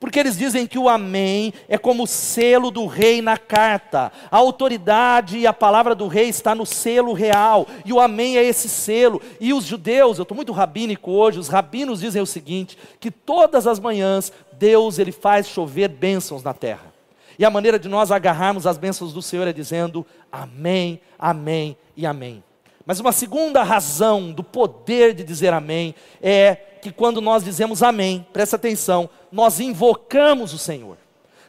Porque 0.03 0.19
eles 0.19 0.37
dizem 0.37 0.67
que 0.67 0.81
o 0.81 0.89
amém 0.89 1.55
é 1.69 1.79
como 1.79 2.03
o 2.03 2.07
selo 2.09 2.73
do 2.73 2.87
rei 2.87 3.23
na 3.23 3.39
carta. 3.39 4.11
A 4.33 4.37
autoridade 4.37 5.39
e 5.39 5.47
a 5.47 5.53
palavra 5.53 5.95
do 5.95 6.09
rei 6.09 6.29
está 6.29 6.57
no 6.57 6.67
selo 6.67 7.13
real. 7.13 7.69
E 7.85 7.93
o 7.93 8.01
amém 8.01 8.37
é 8.37 8.43
esse 8.43 8.69
selo. 8.69 9.23
E 9.41 9.55
os 9.55 9.65
judeus, 9.65 10.19
eu 10.19 10.23
estou 10.23 10.35
muito 10.35 10.51
rabínico 10.51 11.13
hoje, 11.13 11.39
os 11.39 11.47
rabinos 11.47 12.01
dizem 12.01 12.21
o 12.21 12.27
seguinte: 12.27 12.77
que 12.99 13.13
todas 13.13 13.65
as 13.65 13.79
manhãs 13.79 14.33
Deus 14.55 14.99
ele 14.99 15.13
faz 15.13 15.47
chover 15.47 15.87
bênçãos 15.87 16.43
na 16.43 16.53
terra. 16.53 16.93
E 17.39 17.45
a 17.45 17.51
maneira 17.51 17.79
de 17.79 17.89
nós 17.89 18.11
agarrarmos 18.11 18.67
as 18.67 18.77
bênçãos 18.77 19.13
do 19.13 19.23
Senhor 19.23 19.47
é 19.47 19.53
dizendo 19.53 20.05
amém, 20.33 21.01
amém 21.17 21.77
e 21.97 22.05
amém. 22.05 22.43
Mas 22.85 22.99
uma 23.01 23.13
segunda 23.13 23.63
razão 23.63 24.33
do 24.33 24.43
poder 24.43 25.15
de 25.15 25.23
dizer 25.23 25.53
amém 25.53 25.95
é 26.21 26.55
que 26.83 26.91
quando 26.91 27.21
nós 27.21 27.45
dizemos 27.45 27.83
amém, 27.83 28.27
presta 28.33 28.57
atenção, 28.57 29.09
nós 29.31 29.61
invocamos 29.61 30.53
o 30.53 30.59
Senhor. 30.59 30.97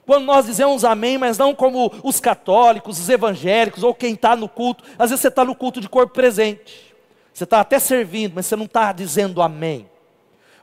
Quando 0.05 0.25
nós 0.25 0.45
dizemos 0.45 0.83
amém, 0.83 1.17
mas 1.17 1.37
não 1.37 1.55
como 1.55 1.91
os 2.03 2.19
católicos, 2.19 2.99
os 2.99 3.09
evangélicos, 3.09 3.83
ou 3.83 3.95
quem 3.95 4.13
está 4.13 4.35
no 4.35 4.49
culto, 4.49 4.83
às 4.99 5.09
vezes 5.09 5.21
você 5.21 5.29
está 5.29 5.45
no 5.45 5.55
culto 5.55 5.79
de 5.79 5.89
corpo 5.89 6.13
presente, 6.13 6.93
você 7.33 7.45
está 7.45 7.61
até 7.61 7.79
servindo, 7.79 8.33
mas 8.35 8.45
você 8.45 8.55
não 8.55 8.65
está 8.65 8.91
dizendo 8.91 9.41
amém. 9.41 9.89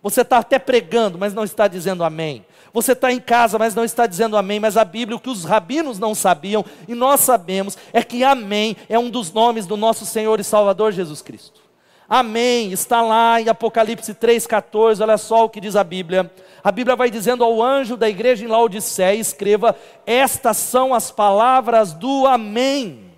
Você 0.03 0.21
está 0.23 0.39
até 0.39 0.59
pregando, 0.59 1.19
mas 1.19 1.35
não 1.35 1.45
está 1.45 1.69
dizendo 1.69 2.05
amém. 2.05 2.45
Você 2.73 2.93
está 2.93 3.13
em 3.13 3.21
casa, 3.21 3.59
mas 3.59 3.75
não 3.75 3.85
está 3.85 4.07
dizendo 4.07 4.37
amém. 4.37 4.61
Mas 4.61 4.77
a 4.77 4.85
Bíblia, 4.85 5.17
o 5.17 5.21
que 5.21 5.31
os 5.31 5.45
rabinos 5.45 5.99
não 5.99 6.15
sabiam, 6.15 6.65
e 6.87 6.95
nós 6.95 7.21
sabemos, 7.21 7.77
é 7.93 8.03
que 8.03 8.23
amém 8.25 8.77
é 8.89 8.99
um 8.99 9.11
dos 9.11 9.33
nomes 9.33 9.67
do 9.67 9.77
nosso 9.77 10.07
Senhor 10.07 10.39
e 10.41 10.45
Salvador 10.45 10.93
Jesus 10.93 11.23
Cristo. 11.23 11.61
Amém, 12.09 12.73
está 12.73 13.03
lá 13.03 13.41
em 13.41 13.49
Apocalipse 13.49 14.13
3,14, 14.15 15.01
olha 15.01 15.17
só 15.17 15.45
o 15.45 15.49
que 15.49 15.61
diz 15.61 15.77
a 15.77 15.85
Bíblia. 15.85 16.29
A 16.63 16.73
Bíblia 16.73 16.97
vai 16.97 17.09
dizendo 17.09 17.45
ao 17.45 17.63
anjo 17.63 17.97
da 17.97 18.09
igreja 18.09 18.45
em 18.45 18.49
Laodiceia: 18.49 19.15
escreva, 19.15 19.77
estas 20.05 20.57
são 20.57 20.93
as 20.93 21.13
palavras 21.13 21.93
do 21.93 22.27
Amém 22.27 23.10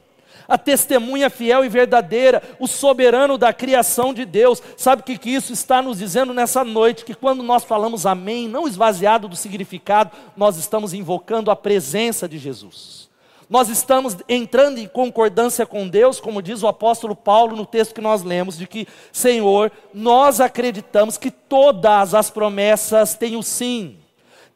a 0.52 0.58
testemunha 0.58 1.30
fiel 1.30 1.64
e 1.64 1.68
verdadeira, 1.68 2.42
o 2.60 2.66
soberano 2.66 3.38
da 3.38 3.54
criação 3.54 4.12
de 4.12 4.26
Deus. 4.26 4.62
Sabe 4.76 5.00
o 5.00 5.04
que, 5.04 5.16
que 5.16 5.30
isso 5.30 5.50
está 5.50 5.80
nos 5.80 5.96
dizendo 5.96 6.34
nessa 6.34 6.62
noite? 6.62 7.06
Que 7.06 7.14
quando 7.14 7.42
nós 7.42 7.64
falamos 7.64 8.04
amém, 8.04 8.46
não 8.46 8.68
esvaziado 8.68 9.28
do 9.28 9.34
significado, 9.34 10.10
nós 10.36 10.58
estamos 10.58 10.92
invocando 10.92 11.50
a 11.50 11.56
presença 11.56 12.28
de 12.28 12.36
Jesus. 12.36 13.08
Nós 13.48 13.70
estamos 13.70 14.18
entrando 14.28 14.76
em 14.76 14.86
concordância 14.86 15.64
com 15.64 15.88
Deus, 15.88 16.20
como 16.20 16.42
diz 16.42 16.62
o 16.62 16.68
apóstolo 16.68 17.16
Paulo 17.16 17.56
no 17.56 17.64
texto 17.64 17.94
que 17.94 18.00
nós 18.02 18.22
lemos, 18.22 18.58
de 18.58 18.66
que, 18.66 18.86
Senhor, 19.10 19.72
nós 19.94 20.38
acreditamos 20.38 21.16
que 21.16 21.30
todas 21.30 22.14
as 22.14 22.30
promessas 22.30 23.14
têm 23.14 23.36
o 23.36 23.42
sim. 23.42 24.01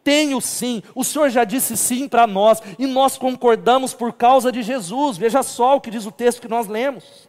Tem 0.07 0.37
o 0.37 0.41
sim, 0.41 0.85
o 0.95 1.03
Senhor 1.03 1.29
já 1.31 1.43
disse 1.43 1.77
sim 1.77 2.07
para 2.07 2.29
nós, 2.29 2.63
e 2.79 2.87
nós 2.87 3.19
concordamos 3.19 3.93
por 3.93 4.13
causa 4.13 4.53
de 4.53 4.63
Jesus. 4.63 5.17
Veja 5.17 5.43
só 5.43 5.75
o 5.75 5.81
que 5.81 5.91
diz 5.91 6.07
o 6.07 6.13
texto 6.13 6.41
que 6.41 6.47
nós 6.47 6.69
lemos. 6.69 7.29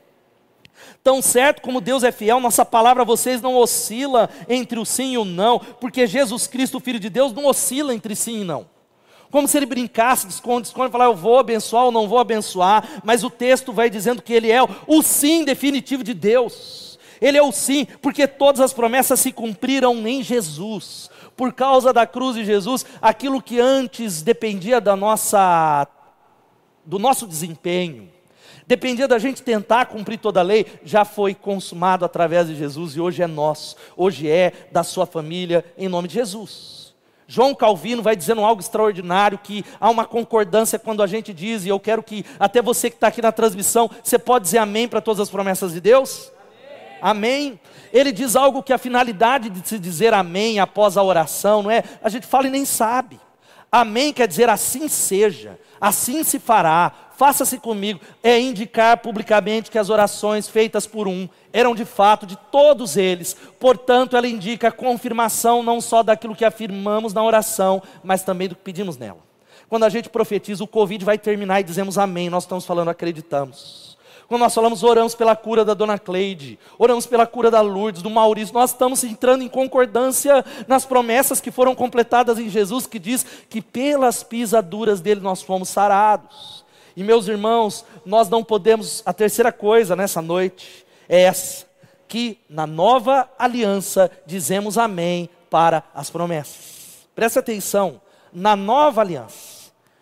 Tão 1.04 1.20
certo 1.20 1.64
como 1.64 1.82
Deus 1.82 2.04
é 2.04 2.12
fiel, 2.12 2.40
nossa 2.40 2.64
palavra 2.64 3.02
a 3.02 3.06
vocês 3.06 3.42
não 3.42 3.56
oscila 3.56 4.30
entre 4.48 4.78
o 4.78 4.86
sim 4.86 5.14
e 5.14 5.18
o 5.18 5.26
não, 5.26 5.58
porque 5.58 6.06
Jesus 6.06 6.46
Cristo, 6.46 6.78
o 6.78 6.80
Filho 6.80 7.00
de 7.00 7.10
Deus, 7.10 7.34
não 7.34 7.48
oscila 7.48 7.96
entre 7.96 8.16
sim 8.16 8.42
e 8.42 8.44
não. 8.44 8.68
Como 9.32 9.48
se 9.48 9.58
ele 9.58 9.66
brincasse, 9.66 10.28
esconde, 10.28 10.68
esconde, 10.68 10.92
falar 10.92 11.06
eu 11.06 11.16
vou 11.16 11.40
abençoar 11.40 11.86
ou 11.86 11.92
não 11.92 12.08
vou 12.08 12.20
abençoar, 12.20 13.02
mas 13.04 13.24
o 13.24 13.30
texto 13.32 13.74
vai 13.74 13.90
dizendo 13.90 14.22
que 14.22 14.34
ele 14.34 14.52
é 14.52 14.62
o 14.62 15.02
sim 15.02 15.44
definitivo 15.44 16.04
de 16.04 16.14
Deus. 16.14 17.00
Ele 17.20 17.40
é 17.40 17.42
o 17.42 17.52
sim, 17.52 17.88
porque 18.04 18.28
todas 18.28 18.62
as 18.62 18.72
promessas 18.72 19.20
se 19.20 19.32
cumpriram 19.32 20.08
em 20.08 20.22
Jesus. 20.22 21.10
Por 21.38 21.54
causa 21.54 21.94
da 21.94 22.08
cruz 22.08 22.36
de 22.36 22.44
Jesus, 22.44 22.84
aquilo 23.00 23.42
que 23.42 23.60
antes 23.60 24.24
dependia 24.24 24.82
da 24.82 24.96
nossa 24.96 25.88
do 26.84 26.98
nosso 26.98 27.28
desempenho, 27.28 28.10
dependia 28.66 29.08
da 29.08 29.20
gente 29.20 29.44
tentar 29.44 29.88
cumprir 29.88 30.18
toda 30.18 30.40
a 30.40 30.44
lei, 30.44 30.66
já 30.84 31.04
foi 31.04 31.36
consumado 31.36 32.06
através 32.06 32.48
de 32.48 32.56
Jesus 32.56 32.96
e 32.96 33.02
hoje 33.02 33.22
é 33.22 33.28
nosso, 33.28 33.76
hoje 33.96 34.30
é 34.30 34.54
da 34.72 34.84
sua 34.84 35.06
família, 35.06 35.64
em 35.78 35.90
nome 35.90 36.08
de 36.08 36.16
Jesus. 36.16 36.96
João 37.28 37.54
Calvino 37.54 38.02
vai 38.02 38.16
dizendo 38.16 38.42
algo 38.42 38.62
extraordinário, 38.62 39.38
que 39.38 39.66
há 39.82 39.90
uma 39.90 40.06
concordância 40.06 40.80
quando 40.80 41.04
a 41.04 41.08
gente 41.08 41.34
diz, 41.34 41.66
e 41.66 41.70
eu 41.70 41.80
quero 41.80 42.02
que 42.02 42.26
até 42.40 42.62
você 42.62 42.90
que 42.90 42.96
está 42.96 43.08
aqui 43.08 43.22
na 43.22 43.34
transmissão, 43.34 43.92
você 44.02 44.18
pode 44.18 44.46
dizer 44.46 44.60
amém 44.60 44.88
para 44.88 45.02
todas 45.02 45.20
as 45.20 45.30
promessas 45.30 45.74
de 45.74 45.82
Deus? 45.82 46.32
Amém. 47.02 47.60
Ele 47.94 48.12
diz 48.12 48.36
algo 48.36 48.64
que 48.64 48.74
a 48.74 48.78
finalidade 48.78 49.50
de 49.50 49.68
se 49.68 49.80
dizer 49.80 50.14
amém 50.14 50.60
após 50.60 50.98
a 50.98 51.04
oração, 51.04 51.64
não 51.64 51.72
é? 51.72 51.84
A 52.04 52.10
gente 52.10 52.28
fala 52.28 52.48
e 52.48 52.52
nem 52.52 52.66
sabe. 52.66 53.20
Amém 53.72 54.14
quer 54.14 54.28
dizer 54.28 54.50
assim 54.50 54.88
seja, 54.88 55.60
assim 55.80 56.24
se 56.24 56.40
fará, 56.40 56.92
faça-se 57.18 57.58
comigo, 57.58 58.00
é 58.24 58.40
indicar 58.40 58.98
publicamente 58.98 59.70
que 59.70 59.78
as 59.78 59.90
orações 59.90 60.48
feitas 60.48 60.88
por 60.88 61.08
um 61.08 61.28
eram 61.52 61.76
de 61.76 61.84
fato 61.84 62.26
de 62.26 62.38
todos 62.50 62.96
eles. 62.96 63.36
Portanto, 63.60 64.16
ela 64.16 64.28
indica 64.28 64.70
a 64.70 64.72
confirmação 64.72 65.62
não 65.62 65.82
só 65.82 66.02
daquilo 66.02 66.36
que 66.36 66.46
afirmamos 66.46 67.14
na 67.14 67.24
oração, 67.24 67.82
mas 68.04 68.24
também 68.24 68.48
do 68.48 68.56
que 68.56 68.62
pedimos 68.62 68.98
nela. 68.98 69.20
Quando 69.68 69.84
a 69.84 69.90
gente 69.90 70.10
profetiza, 70.10 70.64
o 70.64 70.68
Covid 70.68 71.04
vai 71.04 71.18
terminar 71.18 71.60
e 71.60 71.64
dizemos 71.64 71.98
amém, 71.98 72.30
nós 72.30 72.44
estamos 72.44 72.66
falando 72.66 72.90
acreditamos. 72.90 73.87
Quando 74.28 74.42
nós 74.42 74.54
falamos, 74.54 74.84
oramos 74.84 75.16
pela 75.16 75.36
cura 75.38 75.64
da 75.64 75.74
dona 75.74 75.98
Cleide, 75.98 76.60
oramos 76.78 77.06
pela 77.06 77.26
cura 77.26 77.50
da 77.50 77.62
Lourdes, 77.62 78.02
do 78.02 78.10
Maurício, 78.10 78.54
nós 78.54 78.72
estamos 78.72 79.02
entrando 79.06 79.42
em 79.42 79.48
concordância 79.48 80.44
nas 80.68 80.84
promessas 80.84 81.40
que 81.40 81.50
foram 81.50 81.74
completadas 81.74 82.38
em 82.38 82.50
Jesus, 82.50 82.86
que 82.86 83.00
diz 83.00 83.26
que 83.50 83.62
pelas 83.62 84.24
pisaduras 84.24 85.00
dele 85.00 85.22
nós 85.22 85.42
fomos 85.42 85.70
sarados. 85.70 86.66
E 86.94 87.04
meus 87.04 87.28
irmãos, 87.28 87.86
nós 88.06 88.28
não 88.28 88.44
podemos, 88.44 89.02
a 89.06 89.14
terceira 89.14 89.52
coisa 89.52 89.96
nessa 89.96 90.22
noite 90.22 90.86
é 91.08 91.22
essa, 91.22 91.66
que 92.06 92.38
na 92.50 92.68
nova 92.68 93.30
aliança 93.40 94.12
dizemos 94.26 94.78
amém 94.78 95.30
para 95.50 95.84
as 95.96 96.10
promessas. 96.10 97.08
Preste 97.16 97.40
atenção, 97.40 98.02
na 98.34 98.58
nova 98.58 99.00
aliança. 99.00 99.47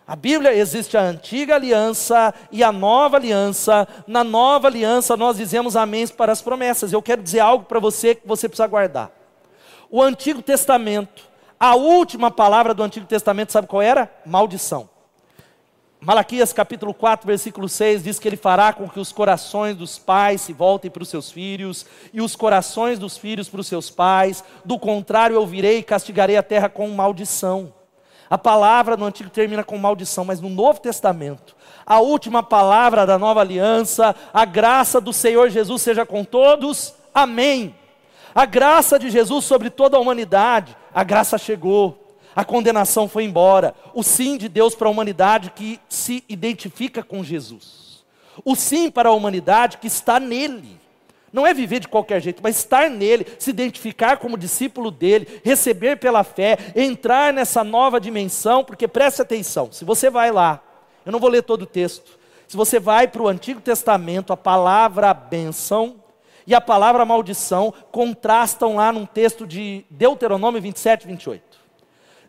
A 0.08 0.14
Bíblia 0.14 0.54
existe 0.54 0.96
a 0.96 1.02
antiga 1.02 1.56
aliança 1.56 2.32
e 2.52 2.62
a 2.62 2.70
nova 2.70 3.16
aliança. 3.16 3.88
Na 4.06 4.22
nova 4.22 4.68
aliança 4.68 5.16
nós 5.16 5.36
dizemos 5.36 5.74
amém 5.74 6.06
para 6.06 6.30
as 6.30 6.40
promessas. 6.40 6.92
Eu 6.92 7.02
quero 7.02 7.22
dizer 7.22 7.40
algo 7.40 7.64
para 7.64 7.80
você 7.80 8.14
que 8.14 8.26
você 8.26 8.48
precisa 8.48 8.68
guardar. 8.68 9.10
O 9.90 10.00
Antigo 10.00 10.42
Testamento, 10.42 11.24
a 11.58 11.74
última 11.74 12.30
palavra 12.30 12.72
do 12.72 12.84
Antigo 12.84 13.06
Testamento, 13.06 13.50
sabe 13.50 13.66
qual 13.66 13.82
era? 13.82 14.08
Maldição. 14.24 14.88
Malaquias 16.00 16.52
capítulo 16.52 16.94
4, 16.94 17.26
versículo 17.26 17.68
6 17.68 18.04
diz 18.04 18.18
que 18.20 18.28
ele 18.28 18.36
fará 18.36 18.72
com 18.72 18.88
que 18.88 19.00
os 19.00 19.10
corações 19.10 19.76
dos 19.76 19.98
pais 19.98 20.40
se 20.42 20.52
voltem 20.52 20.88
para 20.88 21.02
os 21.02 21.08
seus 21.08 21.32
filhos 21.32 21.84
e 22.12 22.20
os 22.20 22.36
corações 22.36 22.96
dos 22.96 23.16
filhos 23.16 23.48
para 23.48 23.60
os 23.60 23.66
seus 23.66 23.90
pais, 23.90 24.44
do 24.64 24.78
contrário 24.78 25.34
eu 25.34 25.44
virei 25.44 25.78
e 25.78 25.82
castigarei 25.82 26.36
a 26.36 26.44
terra 26.44 26.68
com 26.68 26.88
maldição. 26.90 27.72
A 28.28 28.36
palavra 28.36 28.96
no 28.96 29.04
Antigo 29.04 29.30
termina 29.30 29.62
com 29.62 29.78
maldição, 29.78 30.24
mas 30.24 30.40
no 30.40 30.48
Novo 30.48 30.80
Testamento, 30.80 31.54
a 31.84 32.00
última 32.00 32.42
palavra 32.42 33.06
da 33.06 33.18
nova 33.18 33.40
aliança, 33.40 34.14
a 34.34 34.44
graça 34.44 35.00
do 35.00 35.12
Senhor 35.12 35.48
Jesus 35.48 35.82
seja 35.82 36.04
com 36.04 36.24
todos, 36.24 36.94
amém. 37.14 37.74
A 38.34 38.44
graça 38.44 38.98
de 38.98 39.10
Jesus 39.10 39.44
sobre 39.44 39.70
toda 39.70 39.96
a 39.96 40.00
humanidade, 40.00 40.76
a 40.92 41.04
graça 41.04 41.38
chegou 41.38 42.06
a 42.36 42.44
condenação 42.44 43.08
foi 43.08 43.24
embora. 43.24 43.74
O 43.94 44.02
sim 44.02 44.36
de 44.36 44.46
Deus 44.46 44.74
para 44.74 44.88
a 44.88 44.90
humanidade 44.90 45.50
que 45.56 45.80
se 45.88 46.22
identifica 46.28 47.02
com 47.02 47.24
Jesus. 47.24 48.04
O 48.44 48.54
sim 48.54 48.90
para 48.90 49.08
a 49.08 49.12
humanidade 49.12 49.78
que 49.78 49.86
está 49.86 50.20
nele. 50.20 50.78
Não 51.36 51.46
é 51.46 51.52
viver 51.52 51.80
de 51.80 51.88
qualquer 51.88 52.18
jeito, 52.22 52.42
mas 52.42 52.56
estar 52.56 52.88
nele, 52.88 53.26
se 53.38 53.50
identificar 53.50 54.16
como 54.16 54.38
discípulo 54.38 54.90
dele, 54.90 55.42
receber 55.44 55.96
pela 55.96 56.24
fé, 56.24 56.56
entrar 56.74 57.30
nessa 57.30 57.62
nova 57.62 58.00
dimensão, 58.00 58.64
porque 58.64 58.88
preste 58.88 59.20
atenção, 59.20 59.70
se 59.70 59.84
você 59.84 60.08
vai 60.08 60.32
lá, 60.32 60.62
eu 61.04 61.12
não 61.12 61.20
vou 61.20 61.28
ler 61.28 61.42
todo 61.42 61.60
o 61.60 61.66
texto, 61.66 62.18
se 62.48 62.56
você 62.56 62.80
vai 62.80 63.06
para 63.06 63.20
o 63.20 63.28
Antigo 63.28 63.60
Testamento, 63.60 64.32
a 64.32 64.36
palavra 64.36 65.12
bênção 65.12 65.96
e 66.46 66.54
a 66.54 66.60
palavra 66.60 67.04
maldição 67.04 67.70
contrastam 67.92 68.76
lá 68.76 68.90
num 68.90 69.04
texto 69.04 69.46
de 69.46 69.84
Deuteronômio 69.90 70.62
27, 70.62 71.06
28. 71.06 71.45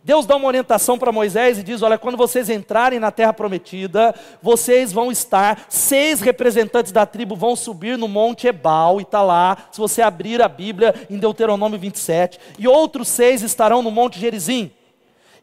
Deus 0.04 0.26
dá 0.26 0.36
uma 0.36 0.48
orientação 0.48 0.98
para 0.98 1.12
Moisés 1.12 1.58
e 1.58 1.64
diz: 1.64 1.82
Olha, 1.82 1.98
quando 1.98 2.18
vocês 2.18 2.50
entrarem 2.50 3.00
na 3.00 3.12
terra 3.12 3.34
prometida, 3.34 4.16
vocês 4.42 4.94
vão 4.94 5.12
estar, 5.12 5.66
seis 5.70 6.22
representantes 6.22 6.92
da 6.92 7.06
tribo 7.06 7.36
vão 7.36 7.56
subir 7.56 7.98
no 7.98 8.08
monte 8.08 8.48
Ebal, 8.48 9.00
e 9.00 9.04
está 9.04 9.22
lá, 9.22 9.58
se 9.72 9.80
você 9.80 10.02
abrir 10.02 10.42
a 10.42 10.48
Bíblia 10.48 10.96
em 11.10 11.18
Deuteronômio 11.18 11.80
27, 11.80 12.40
e 12.58 12.68
outros 12.68 13.08
seis 13.08 13.42
estarão 13.42 13.82
no 13.82 13.92
monte 13.92 14.20
Gerizim. 14.20 14.72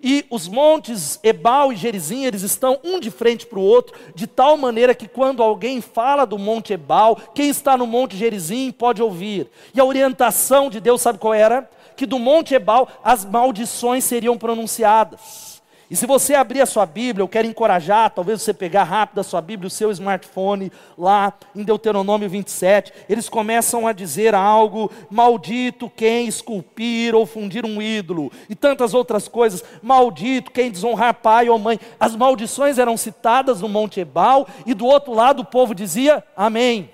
E 0.07 0.27
os 0.29 0.47
montes 0.47 1.19
Ebal 1.23 1.73
e 1.73 1.77
Gerizim, 1.77 2.27
eles 2.27 2.43
estão 2.43 2.79
um 2.85 3.01
de 3.01 3.11
frente 3.11 3.47
para 3.47 3.59
o 3.59 3.63
outro, 3.63 3.99
de 4.15 4.27
tal 4.27 4.55
maneira 4.59 4.95
que 4.95 5.09
quando 5.09 5.43
alguém 5.43 5.81
fala 5.81 6.27
do 6.27 6.39
monte 6.39 6.75
Ebal, 6.75 7.17
quem 7.35 7.49
está 7.49 7.75
no 7.75 7.87
monte 7.87 8.15
Gerizim 8.15 8.71
pode 8.71 9.03
ouvir. 9.03 9.49
E 9.75 9.81
a 9.81 9.85
orientação 9.85 10.69
de 10.69 10.79
Deus, 10.79 11.01
sabe 11.01 11.19
qual 11.19 11.33
era? 11.33 11.71
Que 11.97 12.07
do 12.07 12.19
Monte 12.19 12.55
Ebal 12.55 12.89
as 13.03 13.25
maldições 13.25 14.05
seriam 14.05 14.37
pronunciadas. 14.37 15.55
E 15.91 15.97
se 15.97 16.07
você 16.07 16.35
abrir 16.35 16.63
a 16.63 16.67
sua 16.67 16.87
Bíblia, 16.87 17.23
eu 17.23 17.29
quero 17.29 17.47
encorajar, 17.47 18.11
talvez 18.11 18.41
você 18.41 18.55
pegar 18.55 18.85
rápido 18.85 19.21
a 19.21 19.23
sua 19.23 19.41
Bíblia, 19.43 19.69
o 19.69 19.71
seu 19.71 19.91
smartphone, 19.91 20.73
lá 20.97 21.33
em 21.55 21.63
Deuteronômio 21.63 22.29
27, 22.29 22.93
eles 23.09 23.29
começam 23.29 23.87
a 23.87 23.93
dizer 23.93 24.35
algo: 24.35 24.91
maldito 25.11 25.91
quem 25.95 26.27
esculpir 26.27 27.15
ou 27.15 27.27
fundir 27.27 27.67
um 27.67 27.83
ídolo, 27.83 28.33
e 28.49 28.55
tantas 28.55 28.95
outras 28.95 29.29
coisas, 29.29 29.63
maldito 29.83 30.51
quem 30.51 30.71
desonrar 30.71 31.15
pai 31.15 31.51
ou 31.51 31.59
mãe. 31.59 31.79
As 32.01 32.17
maldições 32.17 32.79
eram 32.79 32.97
citadas 32.97 33.61
no 33.61 33.69
Monte 33.69 34.01
Ebal, 34.01 34.49
e 34.65 34.73
do 34.73 34.87
outro 34.87 35.13
lado 35.13 35.43
o 35.43 35.45
povo 35.45 35.75
dizia 35.75 36.25
amém. 36.35 36.91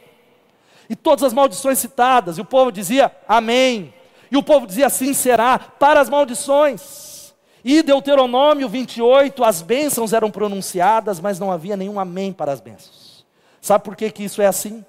E 0.88 0.96
todas 0.96 1.22
as 1.22 1.32
maldições 1.32 1.78
citadas, 1.78 2.38
e 2.38 2.40
o 2.40 2.44
povo 2.44 2.72
dizia 2.72 3.10
amém. 3.28 3.94
E 4.30 4.36
o 4.36 4.42
povo 4.42 4.66
dizia 4.66 4.86
assim 4.86 5.12
será 5.12 5.58
para 5.58 6.00
as 6.00 6.08
maldições. 6.08 7.34
E 7.64 7.82
Deuteronômio 7.82 8.68
28, 8.68 9.44
as 9.44 9.60
bênçãos 9.60 10.12
eram 10.12 10.30
pronunciadas, 10.30 11.20
mas 11.20 11.38
não 11.38 11.52
havia 11.52 11.76
nenhum 11.76 12.00
amém 12.00 12.32
para 12.32 12.52
as 12.52 12.60
bênçãos. 12.60 13.26
Sabe 13.60 13.84
por 13.84 13.94
que, 13.94 14.10
que 14.10 14.24
isso 14.24 14.40
é 14.40 14.46
assim? 14.46 14.84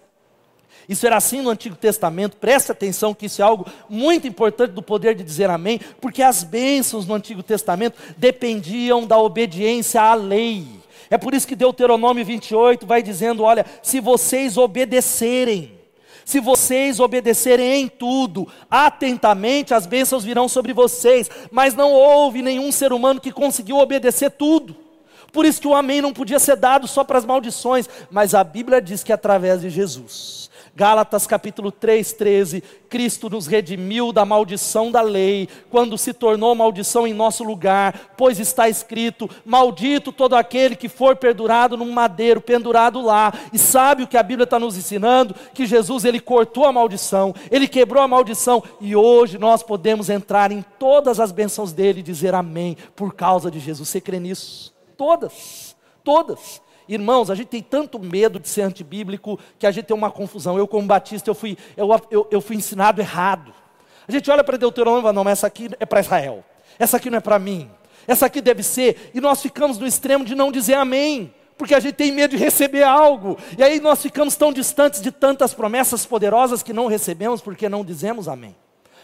Isso 0.88 1.06
era 1.06 1.18
assim 1.18 1.42
no 1.42 1.50
Antigo 1.50 1.76
Testamento, 1.76 2.38
preste 2.38 2.72
atenção 2.72 3.14
que 3.14 3.28
isso 3.28 3.42
é 3.42 3.46
algo 3.46 3.66
muito 3.90 4.28
importante 4.28 4.72
do 4.72 4.82
poder 4.82 5.16
de 5.16 5.24
dizer 5.24 5.50
amém, 5.50 5.80
porque 6.00 6.22
as 6.24 6.44
bênçãos 6.44 7.06
no 7.06 7.14
Antigo 7.14 7.44
Testamento 7.44 7.98
dependiam 8.18 9.06
da 9.06 9.18
obediência 9.18 10.02
à 10.02 10.14
lei. 10.14 10.66
É 11.10 11.18
por 11.18 11.34
isso 11.34 11.48
que 11.48 11.56
Deuteronômio 11.56 12.26
28 12.26 12.86
vai 12.86 13.04
dizendo: 13.04 13.44
olha, 13.44 13.66
se 13.84 14.00
vocês 14.00 14.58
obedecerem, 14.58 15.81
Se 16.26 16.40
vocês 16.40 17.00
obedecerem 17.00 17.82
em 17.84 17.88
tudo, 17.88 18.48
atentamente, 18.70 19.74
as 19.74 19.86
bênçãos 19.86 20.24
virão 20.24 20.48
sobre 20.48 20.74
vocês. 20.74 21.30
Mas 21.50 21.74
não 21.74 21.92
houve 21.92 22.42
nenhum 22.42 22.72
ser 22.72 22.94
humano 22.94 23.22
que 23.22 23.32
conseguiu 23.32 23.78
obedecer 23.78 24.32
tudo. 24.32 24.76
Por 25.32 25.46
isso 25.46 25.62
que 25.62 25.68
o 25.68 25.76
amém 25.76 26.02
não 26.02 26.12
podia 26.12 26.40
ser 26.40 26.58
dado 26.58 26.88
só 26.88 27.04
para 27.04 27.18
as 27.18 27.26
maldições, 27.26 27.88
mas 28.10 28.36
a 28.36 28.44
Bíblia 28.44 28.82
diz 28.82 29.04
que 29.04 29.14
através 29.14 29.62
de 29.62 29.70
Jesus. 29.70 30.51
Gálatas 30.74 31.28
capítulo 31.28 31.70
3, 31.70 32.14
13, 32.14 32.64
Cristo 32.88 33.30
nos 33.30 33.46
redimiu 33.46 34.14
da 34.14 34.24
maldição 34.24 34.90
da 34.90 35.02
lei, 35.02 35.50
quando 35.70 35.98
se 35.98 36.14
tornou 36.14 36.56
maldição 36.56 37.06
em 37.06 37.14
nosso 37.14 37.44
lugar, 37.44 38.14
pois 38.16 38.40
está 38.40 38.70
escrito: 38.70 39.30
Maldito 39.46 40.14
todo 40.14 40.34
aquele 40.34 40.78
que 40.78 40.88
for 40.88 41.18
pendurado 41.18 41.76
num 41.76 41.92
madeiro, 41.92 42.40
pendurado 42.40 43.02
lá. 43.02 43.34
E 43.52 43.58
sabe 43.58 44.04
o 44.04 44.08
que 44.08 44.18
a 44.18 44.24
Bíblia 44.24 44.46
está 44.46 44.58
nos 44.58 44.78
ensinando? 44.78 45.36
Que 45.54 45.66
Jesus 45.66 46.06
ele 46.06 46.22
cortou 46.22 46.66
a 46.66 46.72
maldição, 46.72 47.36
ele 47.52 47.68
quebrou 47.68 48.02
a 48.02 48.08
maldição, 48.08 48.64
e 48.80 48.96
hoje 48.96 49.38
nós 49.38 49.62
podemos 49.62 50.10
entrar 50.10 50.54
em 50.54 50.64
todas 50.80 51.20
as 51.20 51.34
bênçãos 51.34 51.74
dele 51.74 52.00
e 52.00 52.04
dizer 52.04 52.34
amém, 52.34 52.78
por 52.96 53.14
causa 53.14 53.52
de 53.52 53.60
Jesus. 53.60 53.90
Você 53.90 54.00
crê 54.00 54.20
nisso? 54.22 54.74
Todas, 54.96 55.76
todas. 56.02 56.62
Irmãos, 56.88 57.30
a 57.30 57.36
gente 57.36 57.48
tem 57.48 57.62
tanto 57.62 58.00
medo 58.00 58.40
de 58.40 58.48
ser 58.48 58.62
antibíblico 58.62 59.40
que 59.58 59.66
a 59.66 59.72
gente 59.72 59.86
tem 59.86 59.96
uma 59.96 60.12
confusão. 60.12 60.58
Eu, 60.58 60.68
como 60.68 60.88
batista, 60.88 61.30
eu 61.30 61.36
fui, 61.36 61.58
eu, 61.78 61.90
eu, 62.10 62.28
eu 62.32 62.42
fui 62.42 62.56
ensinado 62.56 63.02
errado. 63.02 63.54
A 64.08 64.12
gente 64.12 64.30
olha 64.30 64.44
para 64.44 64.58
Deuteronômio 64.58 65.02
e 65.02 65.04
fala, 65.04 65.14
não, 65.14 65.24
mas 65.24 65.40
essa 65.40 65.48
aqui 65.48 65.70
é 65.80 65.86
para 65.86 66.00
Israel. 66.00 66.44
Essa 66.78 66.98
aqui 66.98 67.10
não 67.10 67.18
é 67.18 67.22
para 67.22 67.40
mim. 67.40 67.70
Essa 68.08 68.26
aqui 68.26 68.42
deve 68.42 68.64
ser. 68.64 69.12
E 69.14 69.22
nós 69.22 69.42
ficamos 69.42 69.78
no 69.78 69.86
extremo 69.86 70.26
de 70.26 70.36
não 70.36 70.52
dizer 70.52 70.74
amém. 70.74 71.34
Porque 71.58 71.76
a 71.76 71.80
gente 71.80 71.94
tem 71.94 72.12
medo 72.12 72.32
de 72.32 72.38
receber 72.38 72.84
algo. 72.84 73.38
E 73.56 73.64
aí 73.64 73.80
nós 73.80 74.02
ficamos 74.02 74.36
tão 74.36 74.52
distantes 74.52 75.00
de 75.00 75.12
tantas 75.12 75.54
promessas 75.54 76.06
poderosas 76.06 76.64
que 76.64 76.74
não 76.74 76.88
recebemos 76.88 77.40
porque 77.40 77.70
não 77.70 77.86
dizemos 77.86 78.28
amém. 78.28 78.56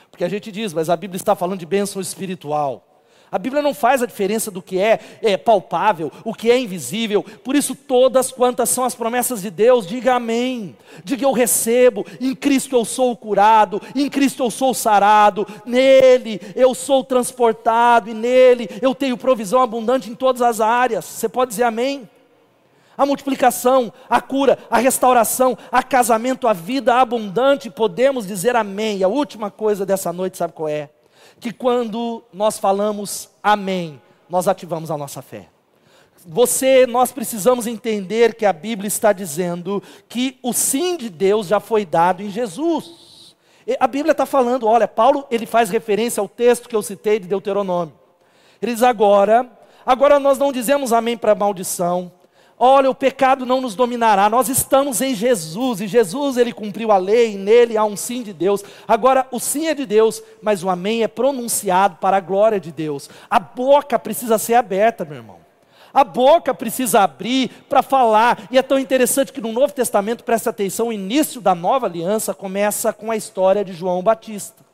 Porque 0.09 0.23
a 0.23 0.29
gente 0.29 0.51
diz, 0.51 0.73
mas 0.73 0.89
a 0.89 0.95
Bíblia 0.95 1.17
está 1.17 1.35
falando 1.35 1.59
de 1.59 1.65
bênção 1.65 2.01
espiritual. 2.01 2.96
A 3.29 3.37
Bíblia 3.37 3.61
não 3.61 3.73
faz 3.73 4.01
a 4.01 4.05
diferença 4.05 4.49
do 4.49 4.61
que 4.61 4.79
é, 4.79 4.99
é, 5.21 5.35
palpável, 5.35 6.09
o 6.23 6.33
que 6.33 6.49
é 6.49 6.57
invisível. 6.57 7.21
Por 7.21 7.57
isso, 7.57 7.75
todas 7.75 8.31
quantas 8.31 8.69
são 8.69 8.85
as 8.85 8.95
promessas 8.95 9.41
de 9.41 9.49
Deus, 9.49 9.85
diga 9.85 10.15
amém. 10.15 10.77
Diga 11.03 11.25
eu 11.25 11.33
recebo. 11.33 12.05
Em 12.21 12.33
Cristo 12.33 12.75
eu 12.75 12.85
sou 12.85 13.15
curado. 13.17 13.81
Em 13.93 14.09
Cristo 14.09 14.43
eu 14.43 14.49
sou 14.49 14.73
sarado. 14.73 15.45
Nele 15.65 16.39
eu 16.55 16.73
sou 16.73 17.03
transportado. 17.03 18.09
E 18.09 18.13
nele 18.13 18.69
eu 18.81 18.95
tenho 18.95 19.17
provisão 19.17 19.61
abundante 19.61 20.09
em 20.09 20.15
todas 20.15 20.41
as 20.41 20.61
áreas. 20.61 21.03
Você 21.03 21.27
pode 21.27 21.49
dizer 21.49 21.63
amém? 21.63 22.09
A 22.97 23.05
multiplicação, 23.05 23.93
a 24.09 24.19
cura, 24.19 24.57
a 24.71 24.79
restauração, 24.79 25.55
a 25.71 25.83
casamento, 25.83 26.47
a 26.47 26.53
vida 26.53 26.95
abundante. 26.95 27.69
Podemos 27.69 28.25
dizer 28.25 28.55
amém. 28.55 28.99
E 28.99 29.03
a 29.03 29.07
última 29.09 29.51
coisa 29.51 29.85
dessa 29.85 30.13
noite, 30.13 30.37
sabe 30.37 30.53
qual 30.53 30.69
é? 30.69 30.89
Que 31.39 31.51
quando 31.51 32.23
nós 32.33 32.57
falamos 32.57 33.29
amém, 33.41 34.01
nós 34.29 34.47
ativamos 34.47 34.91
a 34.91 34.97
nossa 34.97 35.21
fé. 35.21 35.47
Você, 36.25 36.85
nós 36.85 37.11
precisamos 37.11 37.67
entender 37.67 38.35
que 38.35 38.45
a 38.45 38.51
Bíblia 38.51 38.87
está 38.87 39.13
dizendo 39.13 39.81
que 40.09 40.37
o 40.43 40.51
sim 40.51 40.97
de 40.97 41.09
Deus 41.09 41.47
já 41.47 41.59
foi 41.59 41.85
dado 41.85 42.21
em 42.21 42.29
Jesus. 42.29 43.35
A 43.79 43.87
Bíblia 43.87 44.11
está 44.11 44.25
falando, 44.25 44.65
olha, 44.65 44.87
Paulo 44.87 45.25
ele 45.29 45.45
faz 45.45 45.69
referência 45.69 46.19
ao 46.19 46.27
texto 46.27 46.67
que 46.67 46.75
eu 46.75 46.81
citei 46.81 47.19
de 47.19 47.27
Deuteronômio. 47.27 47.93
Ele 48.61 48.73
diz 48.73 48.83
agora, 48.83 49.49
agora 49.85 50.19
nós 50.19 50.37
não 50.37 50.51
dizemos 50.51 50.91
amém 50.91 51.17
para 51.17 51.35
maldição, 51.35 52.11
Olha, 52.59 52.89
o 52.89 52.95
pecado 52.95 53.45
não 53.45 53.61
nos 53.61 53.75
dominará. 53.75 54.29
Nós 54.29 54.49
estamos 54.49 54.99
em 54.99 55.13
Jesus 55.13 55.79
e 55.79 55.87
Jesus 55.87 56.37
ele 56.37 56.51
cumpriu 56.51 56.91
a 56.91 56.97
lei, 56.97 57.33
e 57.33 57.37
nele 57.37 57.77
há 57.77 57.85
um 57.85 57.95
sim 57.95 58.23
de 58.23 58.33
Deus. 58.33 58.63
Agora, 58.87 59.27
o 59.31 59.39
sim 59.39 59.67
é 59.67 59.75
de 59.75 59.85
Deus, 59.85 60.23
mas 60.41 60.63
o 60.63 60.69
amém 60.69 61.03
é 61.03 61.07
pronunciado 61.07 61.97
para 61.97 62.17
a 62.17 62.21
glória 62.21 62.59
de 62.59 62.71
Deus. 62.71 63.09
A 63.29 63.39
boca 63.39 63.99
precisa 63.99 64.39
ser 64.39 64.55
aberta, 64.55 65.05
meu 65.05 65.17
irmão. 65.17 65.37
A 65.93 66.03
boca 66.03 66.53
precisa 66.53 67.01
abrir 67.01 67.49
para 67.69 67.81
falar. 67.81 68.47
E 68.51 68.57
é 68.57 68.61
tão 68.61 68.79
interessante 68.79 69.31
que 69.31 69.41
no 69.41 69.51
Novo 69.51 69.73
Testamento, 69.73 70.23
presta 70.23 70.49
atenção, 70.49 70.87
o 70.87 70.93
início 70.93 71.39
da 71.39 71.53
nova 71.53 71.85
aliança 71.85 72.33
começa 72.33 72.91
com 72.91 73.11
a 73.11 73.15
história 73.15 73.63
de 73.63 73.73
João 73.73 74.01
Batista. 74.01 74.66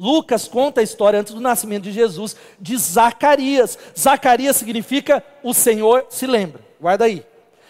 Lucas 0.00 0.48
conta 0.48 0.80
a 0.80 0.82
história 0.82 1.20
antes 1.20 1.34
do 1.34 1.42
nascimento 1.42 1.82
de 1.82 1.92
Jesus 1.92 2.34
de 2.58 2.74
Zacarias. 2.78 3.78
Zacarias 3.96 4.56
significa 4.56 5.22
o 5.42 5.52
Senhor 5.52 6.06
se 6.08 6.26
lembra. 6.26 6.62
Guarda 6.80 7.04
aí. 7.04 7.22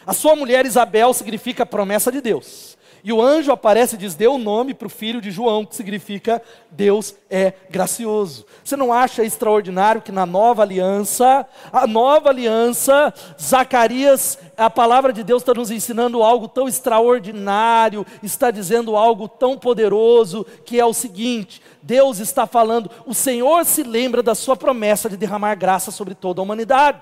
A 0.07 0.13
sua 0.15 0.37
mulher 0.37 0.65
Isabel 0.65 1.13
significa 1.13 1.67
promessa 1.67 2.13
de 2.13 2.21
Deus. 2.21 2.79
E 3.03 3.13
o 3.13 3.23
anjo 3.23 3.53
aparece 3.53 3.95
e 3.95 3.99
diz: 3.99 4.15
dê 4.15 4.27
o 4.27 4.39
nome 4.39 4.75
para 4.75 4.87
o 4.87 4.91
filho 4.91 5.21
de 5.21 5.31
João, 5.31 5.65
que 5.65 5.75
significa 5.75 6.43
Deus 6.71 7.15
é 7.31 7.53
gracioso. 7.71 8.47
Você 8.63 8.77
não 8.77 8.93
acha 8.93 9.25
extraordinário 9.25 10.03
que 10.03 10.13
na 10.13 10.27
nova 10.27 10.63
aliança, 10.63 11.47
a 11.73 11.87
nova 11.87 12.29
aliança, 12.29 13.13
Zacarias, 13.41 14.39
a 14.57 14.69
palavra 14.69 15.13
de 15.13 15.23
Deus 15.23 15.43
está 15.43 15.55
nos 15.55 15.71
ensinando 15.71 16.23
algo 16.23 16.49
tão 16.49 16.69
extraordinário, 16.69 18.07
está 18.23 18.51
dizendo 18.51 18.97
algo 18.97 19.29
tão 19.29 19.57
poderoso, 19.57 20.45
que 20.65 20.79
é 20.79 20.85
o 20.85 20.93
seguinte: 20.93 21.63
Deus 21.83 22.19
está 22.19 22.47
falando, 22.47 22.91
o 23.07 23.15
Senhor 23.15 23.65
se 23.65 23.83
lembra 23.83 24.23
da 24.23 24.35
sua 24.35 24.57
promessa 24.57 25.09
de 25.09 25.17
derramar 25.17 25.55
graça 25.55 25.91
sobre 25.91 26.15
toda 26.15 26.41
a 26.41 26.45
humanidade. 26.45 27.01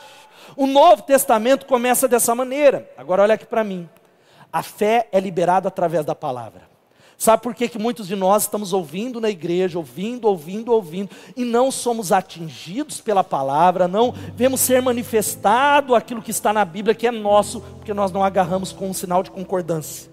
O 0.57 0.67
Novo 0.67 1.03
Testamento 1.03 1.67
começa 1.67 2.09
dessa 2.09 2.35
maneira. 2.35 2.91
Agora 2.97 3.23
olha 3.23 3.35
aqui 3.35 3.47
para 3.47 3.63
mim. 3.63 3.89
A 4.53 4.63
fé 4.63 5.09
é 5.13 5.21
liberada 5.21 5.69
através 5.69 6.05
da 6.05 6.15
palavra. 6.15 6.69
Sabe 7.19 7.43
por 7.43 7.53
que, 7.53 7.69
que 7.69 7.81
muitos 7.81 8.07
de 8.07 8.15
nós 8.15 8.45
estamos 8.45 8.73
ouvindo 8.73 9.21
na 9.21 9.29
igreja, 9.29 9.77
ouvindo, 9.77 10.29
ouvindo, 10.29 10.73
ouvindo, 10.73 11.11
e 11.37 11.45
não 11.45 11.69
somos 11.69 12.13
atingidos 12.13 13.01
pela 13.01 13.25
palavra, 13.25 13.89
não 13.89 14.15
vemos 14.37 14.61
ser 14.61 14.81
manifestado 14.81 15.97
aquilo 15.97 16.23
que 16.23 16.31
está 16.31 16.53
na 16.53 16.65
Bíblia, 16.65 16.95
que 16.95 17.09
é 17.09 17.11
nosso, 17.11 17.61
porque 17.61 17.93
nós 17.93 18.13
não 18.13 18.23
agarramos 18.23 18.71
com 18.71 18.89
um 18.89 18.95
sinal 18.95 19.25
de 19.25 19.33
concordância. 19.33 20.09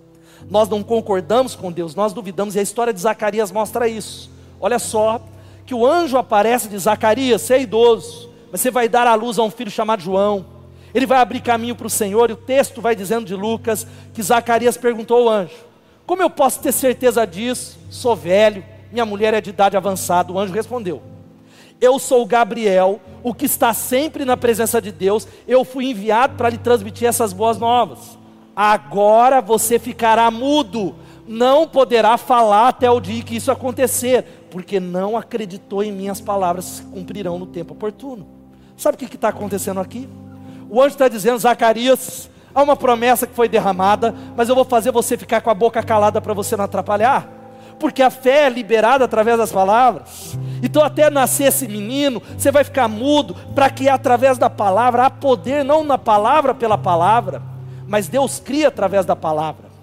Nós 0.49 0.67
não 0.67 0.81
concordamos 0.81 1.55
com 1.55 1.71
Deus, 1.71 1.93
nós 1.93 2.11
duvidamos, 2.11 2.55
e 2.55 2.59
a 2.59 2.63
história 2.63 2.91
de 2.91 2.99
Zacarias 2.99 3.51
mostra 3.51 3.87
isso. 3.87 4.31
Olha 4.59 4.79
só, 4.79 5.21
que 5.63 5.75
o 5.75 5.85
anjo 5.85 6.17
aparece 6.17 6.67
de 6.67 6.77
Zacarias, 6.79 7.43
você 7.43 7.53
é 7.53 7.61
idoso, 7.61 8.31
mas 8.51 8.61
você 8.61 8.71
vai 8.71 8.89
dar 8.89 9.05
à 9.05 9.13
luz 9.13 9.37
a 9.37 9.43
um 9.43 9.51
filho 9.51 9.69
chamado 9.69 10.01
João 10.01 10.54
ele 10.95 11.05
vai 11.05 11.19
abrir 11.19 11.41
caminho 11.41 11.75
para 11.75 11.87
o 11.87 11.89
Senhor, 11.89 12.29
e 12.29 12.33
o 12.33 12.37
texto 12.37 12.79
vai 12.79 12.95
dizendo 12.95 13.25
de 13.25 13.35
Lucas 13.35 13.85
que 14.13 14.23
Zacarias 14.23 14.77
perguntou 14.77 15.17
ao 15.17 15.29
anjo: 15.29 15.53
Como 16.05 16.21
eu 16.21 16.29
posso 16.29 16.61
ter 16.61 16.71
certeza 16.71 17.27
disso? 17.27 17.77
Sou 17.89 18.15
velho, 18.15 18.63
minha 18.93 19.05
mulher 19.05 19.33
é 19.33 19.41
de 19.41 19.49
idade 19.49 19.75
avançada. 19.75 20.31
O 20.31 20.39
anjo 20.39 20.53
respondeu: 20.53 21.03
Eu 21.81 21.99
sou 21.99 22.25
Gabriel, 22.25 23.01
o 23.21 23.33
que 23.33 23.45
está 23.45 23.73
sempre 23.73 24.23
na 24.23 24.37
presença 24.37 24.81
de 24.81 24.89
Deus. 24.89 25.27
Eu 25.45 25.65
fui 25.65 25.87
enviado 25.87 26.37
para 26.37 26.47
lhe 26.47 26.57
transmitir 26.57 27.09
essas 27.09 27.33
boas 27.33 27.57
novas. 27.57 28.17
Agora 28.55 29.41
você 29.41 29.77
ficará 29.77 30.31
mudo, 30.31 30.95
não 31.27 31.67
poderá 31.67 32.17
falar 32.17 32.69
até 32.69 32.89
o 32.89 33.01
dia 33.01 33.21
que 33.21 33.35
isso 33.35 33.51
acontecer, 33.51 34.47
porque 34.49 34.79
não 34.79 35.17
acreditou 35.17 35.83
em 35.83 35.91
minhas 35.91 36.21
palavras 36.21 36.79
que 36.79 36.85
cumprirão 36.85 37.37
no 37.37 37.45
tempo 37.45 37.73
oportuno. 37.73 38.25
Sabe 38.77 38.95
o 38.95 38.97
que 38.97 39.13
está 39.13 39.27
acontecendo 39.27 39.81
aqui? 39.81 40.07
O 40.69 40.81
anjo 40.81 40.95
está 40.95 41.07
dizendo, 41.07 41.39
Zacarias, 41.39 42.29
há 42.53 42.63
uma 42.63 42.75
promessa 42.75 43.27
que 43.27 43.35
foi 43.35 43.47
derramada, 43.47 44.13
mas 44.35 44.49
eu 44.49 44.55
vou 44.55 44.65
fazer 44.65 44.91
você 44.91 45.17
ficar 45.17 45.41
com 45.41 45.49
a 45.49 45.53
boca 45.53 45.83
calada 45.83 46.21
para 46.21 46.33
você 46.33 46.55
não 46.55 46.65
atrapalhar. 46.65 47.29
Porque 47.79 48.01
a 48.01 48.09
fé 48.09 48.45
é 48.45 48.49
liberada 48.49 49.03
através 49.03 49.37
das 49.37 49.51
palavras. 49.51 50.37
Então, 50.63 50.81
até 50.83 51.09
nascer 51.09 51.47
esse 51.47 51.67
menino, 51.67 52.21
você 52.37 52.51
vai 52.51 52.63
ficar 52.63 52.87
mudo, 52.87 53.35
para 53.53 53.69
que 53.69 53.89
através 53.89 54.37
da 54.37 54.49
palavra 54.49 55.05
há 55.05 55.09
poder, 55.09 55.63
não 55.63 55.83
na 55.83 55.97
palavra 55.97 56.55
pela 56.55 56.77
palavra, 56.77 57.41
mas 57.87 58.07
Deus 58.07 58.39
cria 58.39 58.69
através 58.69 59.05
da 59.05 59.15
palavra. 59.15 59.74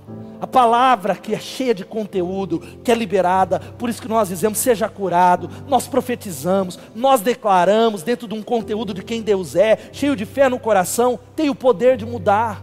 A 0.42 0.46
palavra 0.48 1.14
que 1.14 1.36
é 1.36 1.38
cheia 1.38 1.72
de 1.72 1.84
conteúdo, 1.84 2.58
que 2.82 2.90
é 2.90 2.96
liberada, 2.96 3.60
por 3.78 3.88
isso 3.88 4.02
que 4.02 4.08
nós 4.08 4.28
dizemos: 4.28 4.58
seja 4.58 4.88
curado, 4.88 5.48
nós 5.68 5.86
profetizamos, 5.86 6.80
nós 6.96 7.20
declaramos 7.20 8.02
dentro 8.02 8.26
de 8.26 8.34
um 8.34 8.42
conteúdo 8.42 8.92
de 8.92 9.04
quem 9.04 9.22
Deus 9.22 9.54
é, 9.54 9.78
cheio 9.92 10.16
de 10.16 10.26
fé 10.26 10.48
no 10.48 10.58
coração, 10.58 11.16
tem 11.36 11.48
o 11.48 11.54
poder 11.54 11.96
de 11.96 12.04
mudar. 12.04 12.60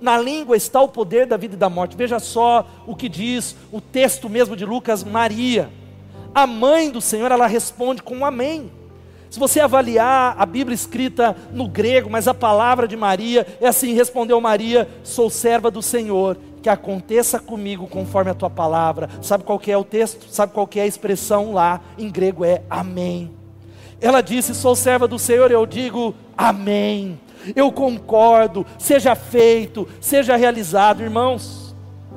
Na 0.00 0.16
língua 0.16 0.56
está 0.56 0.80
o 0.80 0.88
poder 0.88 1.26
da 1.26 1.36
vida 1.36 1.52
e 1.52 1.58
da 1.58 1.68
morte. 1.68 1.94
Veja 1.94 2.18
só 2.18 2.66
o 2.86 2.96
que 2.96 3.06
diz 3.06 3.54
o 3.70 3.82
texto 3.82 4.30
mesmo 4.30 4.56
de 4.56 4.64
Lucas, 4.64 5.04
Maria. 5.04 5.68
A 6.34 6.46
mãe 6.46 6.90
do 6.90 7.02
Senhor, 7.02 7.30
ela 7.30 7.46
responde 7.46 8.02
com 8.02 8.16
um 8.16 8.24
amém. 8.24 8.72
Se 9.28 9.38
você 9.38 9.60
avaliar 9.60 10.36
a 10.38 10.46
Bíblia 10.46 10.74
escrita 10.74 11.36
no 11.52 11.68
grego, 11.68 12.08
mas 12.08 12.26
a 12.26 12.32
palavra 12.32 12.88
de 12.88 12.96
Maria 12.96 13.46
é 13.60 13.66
assim: 13.66 13.92
respondeu 13.92 14.40
Maria, 14.40 14.88
sou 15.02 15.28
serva 15.28 15.70
do 15.70 15.82
Senhor, 15.82 16.38
que 16.64 16.68
aconteça 16.70 17.38
comigo 17.38 17.86
conforme 17.86 18.30
a 18.30 18.34
tua 18.34 18.48
palavra. 18.48 19.10
Sabe 19.20 19.44
qual 19.44 19.58
que 19.58 19.70
é 19.70 19.76
o 19.76 19.84
texto? 19.84 20.26
Sabe 20.30 20.54
qual 20.54 20.66
que 20.66 20.80
é 20.80 20.84
a 20.84 20.86
expressão 20.86 21.52
lá? 21.52 21.78
Em 21.98 22.10
grego 22.10 22.42
é 22.42 22.62
amém. 22.70 23.30
Ela 24.00 24.22
disse: 24.22 24.54
Sou 24.54 24.74
serva 24.74 25.06
do 25.06 25.18
Senhor, 25.18 25.50
eu 25.50 25.66
digo 25.66 26.14
amém. 26.34 27.20
Eu 27.54 27.70
concordo, 27.70 28.64
seja 28.78 29.14
feito, 29.14 29.86
seja 30.00 30.36
realizado, 30.36 31.02
irmãos. 31.02 31.76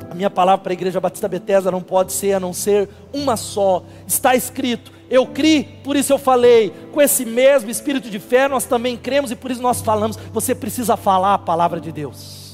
A 0.10 0.16
minha 0.16 0.30
palavra 0.30 0.64
para 0.64 0.72
a 0.72 0.76
igreja 0.76 1.02
Batista 1.02 1.28
Bethesda 1.28 1.70
não 1.70 1.82
pode 1.82 2.14
ser 2.14 2.32
a 2.32 2.40
não 2.40 2.54
ser 2.54 2.88
uma 3.12 3.36
só. 3.36 3.84
Está 4.08 4.34
escrito: 4.34 4.94
eu 5.10 5.26
criei, 5.26 5.66
por 5.84 5.98
isso 5.98 6.14
eu 6.14 6.18
falei. 6.18 6.72
Com 6.94 7.02
esse 7.02 7.26
mesmo 7.26 7.70
espírito 7.70 8.10
de 8.10 8.18
fé, 8.18 8.48
nós 8.48 8.64
também 8.64 8.96
cremos 8.96 9.30
e 9.30 9.36
por 9.36 9.52
isso 9.52 9.62
nós 9.62 9.82
falamos. 9.82 10.16
Você 10.32 10.56
precisa 10.56 10.96
falar 10.96 11.34
a 11.34 11.38
palavra 11.38 11.82
de 11.82 11.92
Deus. 11.92 12.48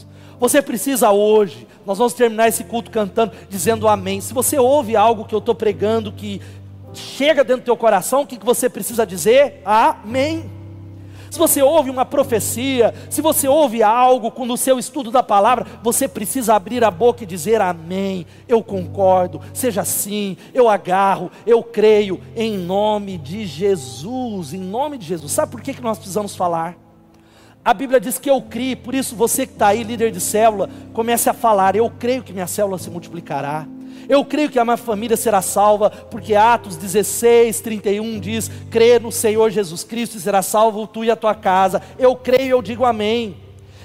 Você 0.43 0.61
precisa 0.61 1.09
hoje. 1.11 1.67
Nós 1.85 1.97
vamos 1.97 2.13
terminar 2.13 2.47
esse 2.47 2.63
culto 2.63 2.89
cantando, 2.89 3.33
dizendo 3.49 3.87
amém. 3.87 4.21
Se 4.21 4.33
você 4.33 4.57
ouve 4.57 4.95
algo 4.95 5.25
que 5.25 5.35
eu 5.35 5.39
estou 5.39 5.55
pregando 5.55 6.11
que 6.11 6.41
chega 6.93 7.43
dentro 7.43 7.61
do 7.63 7.65
teu 7.65 7.77
coração, 7.77 8.21
o 8.21 8.27
que, 8.27 8.37
que 8.37 8.45
você 8.45 8.69
precisa 8.69 9.05
dizer? 9.05 9.61
Amém. 9.65 10.49
Se 11.33 11.39
você 11.39 11.63
ouve 11.63 11.89
uma 11.89 12.05
profecia, 12.05 12.93
se 13.09 13.19
você 13.19 13.47
ouve 13.47 13.81
algo 13.81 14.29
com 14.29 14.47
o 14.47 14.55
seu 14.55 14.77
estudo 14.77 15.09
da 15.09 15.23
palavra, 15.23 15.65
você 15.81 16.07
precisa 16.07 16.53
abrir 16.53 16.83
a 16.83 16.91
boca 16.91 17.23
e 17.23 17.25
dizer 17.25 17.59
amém. 17.59 18.27
Eu 18.47 18.61
concordo, 18.61 19.41
seja 19.51 19.81
assim, 19.81 20.37
eu 20.53 20.69
agarro, 20.69 21.31
eu 21.43 21.63
creio, 21.63 22.21
em 22.35 22.55
nome 22.55 23.17
de 23.17 23.47
Jesus, 23.47 24.53
em 24.53 24.59
nome 24.59 24.95
de 24.95 25.07
Jesus. 25.07 25.31
Sabe 25.31 25.51
por 25.51 25.61
que, 25.61 25.73
que 25.73 25.81
nós 25.81 25.97
precisamos 25.97 26.35
falar? 26.35 26.82
A 27.65 27.73
Bíblia 27.73 27.99
diz 27.99 28.19
que 28.19 28.29
eu 28.29 28.41
criei, 28.41 28.75
por 28.75 28.93
isso 28.93 29.15
você 29.15 29.47
que 29.47 29.53
está 29.53 29.67
aí, 29.67 29.83
líder 29.83 30.11
de 30.11 30.19
célula, 30.19 30.69
comece 30.91 31.29
a 31.29 31.33
falar: 31.33 31.75
eu 31.75 31.89
creio 31.89 32.21
que 32.21 32.33
minha 32.33 32.47
célula 32.47 32.77
se 32.77 32.89
multiplicará. 32.89 33.65
Eu 34.09 34.25
creio 34.25 34.49
que 34.49 34.59
a 34.59 34.65
minha 34.65 34.75
família 34.75 35.15
será 35.15 35.41
salva, 35.41 35.89
porque 35.89 36.35
Atos 36.35 36.75
16, 36.75 37.61
31 37.61 38.19
diz: 38.19 38.51
crê 38.69 38.99
no 38.99 39.13
Senhor 39.13 39.49
Jesus 39.49 39.83
Cristo 39.85 40.17
e 40.17 40.19
será 40.19 40.41
salvo 40.41 40.85
tu 40.85 41.05
e 41.05 41.11
a 41.11 41.15
tua 41.15 41.33
casa. 41.33 41.81
Eu 41.97 42.17
creio 42.17 42.47
e 42.47 42.49
eu 42.49 42.61
digo 42.61 42.83
amém. 42.83 43.37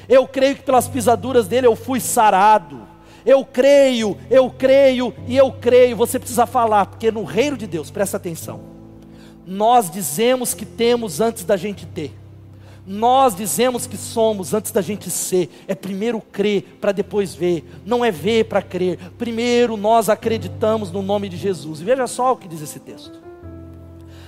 Eu 0.08 0.26
creio 0.26 0.56
que 0.56 0.62
pelas 0.62 0.88
pisaduras 0.88 1.46
dele 1.46 1.68
eu 1.68 1.76
fui 1.76 2.00
sarado. 2.00 2.80
Eu 3.24 3.44
creio, 3.44 4.16
eu 4.28 4.50
creio 4.50 5.14
e 5.28 5.36
eu 5.36 5.52
creio. 5.52 5.96
Você 5.96 6.18
precisa 6.18 6.46
falar, 6.46 6.86
porque 6.86 7.12
no 7.12 7.22
reino 7.22 7.56
de 7.56 7.66
Deus, 7.66 7.90
presta 7.90 8.16
atenção. 8.16 8.60
Nós 9.46 9.88
dizemos 9.88 10.52
que 10.52 10.66
temos 10.66 11.20
antes 11.20 11.44
da 11.44 11.56
gente 11.56 11.86
ter. 11.86 12.12
Nós 12.90 13.37
dizemos 13.37 13.87
que 13.87 13.98
somos 13.98 14.55
antes 14.55 14.72
da 14.72 14.81
gente 14.81 15.11
ser. 15.11 15.51
É 15.68 15.74
primeiro 15.74 16.22
crer 16.22 16.79
para 16.81 16.90
depois 16.90 17.35
ver. 17.35 17.62
Não 17.85 18.03
é 18.03 18.11
ver 18.11 18.44
para 18.44 18.62
crer. 18.62 18.98
Primeiro 19.18 19.77
nós 19.77 20.09
acreditamos 20.09 20.90
no 20.90 21.03
nome 21.03 21.29
de 21.29 21.37
Jesus. 21.37 21.83
E 21.83 21.85
veja 21.85 22.07
só 22.07 22.33
o 22.33 22.37
que 22.37 22.48
diz 22.48 22.62
esse 22.62 22.81
texto. 22.81 23.20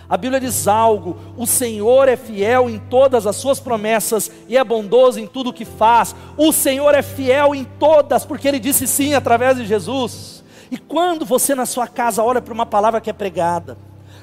A 0.07 0.15
Bíblia 0.15 0.39
diz 0.39 0.69
algo: 0.69 1.17
o 1.39 1.47
Senhor 1.47 2.07
é 2.07 2.19
fiel 2.19 2.69
em 2.69 2.79
todas 2.79 3.27
as 3.27 3.37
suas 3.37 3.59
promessas 3.59 4.31
e 4.47 4.59
é 4.59 4.63
bondoso 4.63 5.19
em 5.19 5.27
tudo 5.27 5.49
o 5.49 5.55
que 5.55 5.65
faz. 5.65 6.15
O 6.37 6.53
Senhor 6.53 6.95
é 6.95 7.01
fiel 7.01 7.55
em 7.55 7.65
todas, 7.65 8.27
porque 8.27 8.47
Ele 8.47 8.59
disse 8.59 8.87
sim 8.87 9.15
através 9.15 9.57
de 9.57 9.65
Jesus. 9.65 10.45
E 10.71 10.77
quando 10.77 11.25
você 11.25 11.55
na 11.55 11.65
sua 11.65 11.89
casa 11.89 12.23
olha 12.23 12.43
para 12.43 12.53
uma 12.53 12.67
palavra 12.67 13.01
que 13.01 13.09
é 13.09 13.15
pregada, 13.15 13.79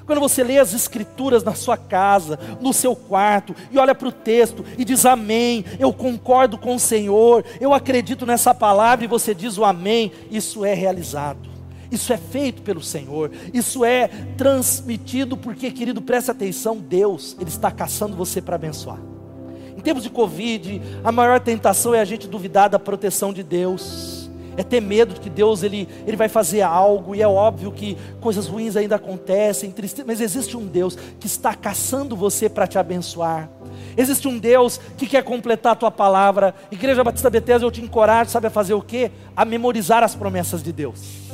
quando 0.08 0.22
você 0.22 0.42
lê 0.42 0.58
as 0.58 0.74
escrituras 0.74 1.44
na 1.44 1.54
sua 1.54 1.76
casa, 1.76 2.40
no 2.62 2.74
seu 2.74 2.96
quarto, 2.96 3.54
e 3.70 3.78
olha 3.78 3.94
para 3.94 4.08
o 4.08 4.12
texto 4.12 4.64
e 4.78 4.86
diz 4.86 5.06
amém, 5.06 5.66
eu 5.78 5.92
concordo 5.92 6.58
com 6.58 6.76
o 6.76 6.80
Senhor, 6.80 7.44
eu 7.60 7.74
acredito 7.74 8.26
nessa 8.26 8.56
palavra, 8.56 9.04
e 9.04 9.08
você 9.08 9.36
diz 9.36 9.58
o 9.58 9.66
amém, 9.66 10.12
isso 10.32 10.64
é 10.64 10.74
realizado. 10.74 11.50
Isso 11.92 12.12
é 12.12 12.18
feito 12.18 12.62
pelo 12.62 12.82
Senhor, 12.82 13.32
isso 13.54 13.86
é 13.86 14.10
transmitido, 14.38 15.38
porque, 15.38 15.72
querido, 15.72 16.02
preste 16.02 16.30
atenção: 16.30 16.78
Deus, 16.78 17.36
Ele 17.40 17.50
está 17.50 17.72
caçando 17.72 18.16
você 18.16 18.42
para 18.42 18.56
abençoar. 18.56 19.00
Em 19.78 19.80
tempos 19.80 20.04
de 20.04 20.10
Covid, 20.10 20.82
a 21.02 21.14
maior 21.14 21.40
tentação 21.40 21.94
é 21.96 22.02
a 22.02 22.06
gente 22.06 22.28
duvidar 22.28 22.70
da 22.70 22.78
proteção 22.78 23.32
de 23.32 23.42
Deus 23.42 24.17
é 24.58 24.64
ter 24.64 24.82
medo 24.82 25.14
de 25.14 25.22
que 25.22 25.30
Deus 25.30 25.64
ele, 25.64 25.88
ele 26.06 26.18
vai 26.18 26.28
fazer 26.28 26.64
algo, 26.64 27.16
e 27.16 27.22
é 27.22 27.28
óbvio 27.28 27.72
que 27.72 27.96
coisas 28.20 28.48
ruins 28.48 28.76
ainda 28.76 28.96
acontecem, 28.96 29.72
triste, 29.72 30.04
mas 30.06 30.20
existe 30.20 30.58
um 30.58 30.66
Deus 30.66 30.98
que 31.20 31.28
está 31.28 31.54
caçando 31.54 32.16
você 32.16 32.50
para 32.50 32.68
te 32.68 32.78
abençoar. 32.78 33.50
Existe 33.96 34.28
um 34.28 34.38
Deus 34.38 34.80
que 34.98 35.08
quer 35.08 35.24
completar 35.24 35.74
a 35.74 35.76
tua 35.76 35.92
palavra. 35.92 36.54
Igreja 36.72 37.04
Batista 37.04 37.30
Bethesda, 37.30 37.66
eu 37.66 37.72
te 37.72 37.82
encorajo, 37.82 38.32
sabe 38.32 38.48
a 38.48 38.52
fazer 38.52 38.74
o 38.74 38.82
quê? 38.82 39.12
A 39.36 39.46
memorizar 39.46 40.04
as 40.04 40.16
promessas 40.16 40.64
de 40.64 40.72
Deus 40.72 41.28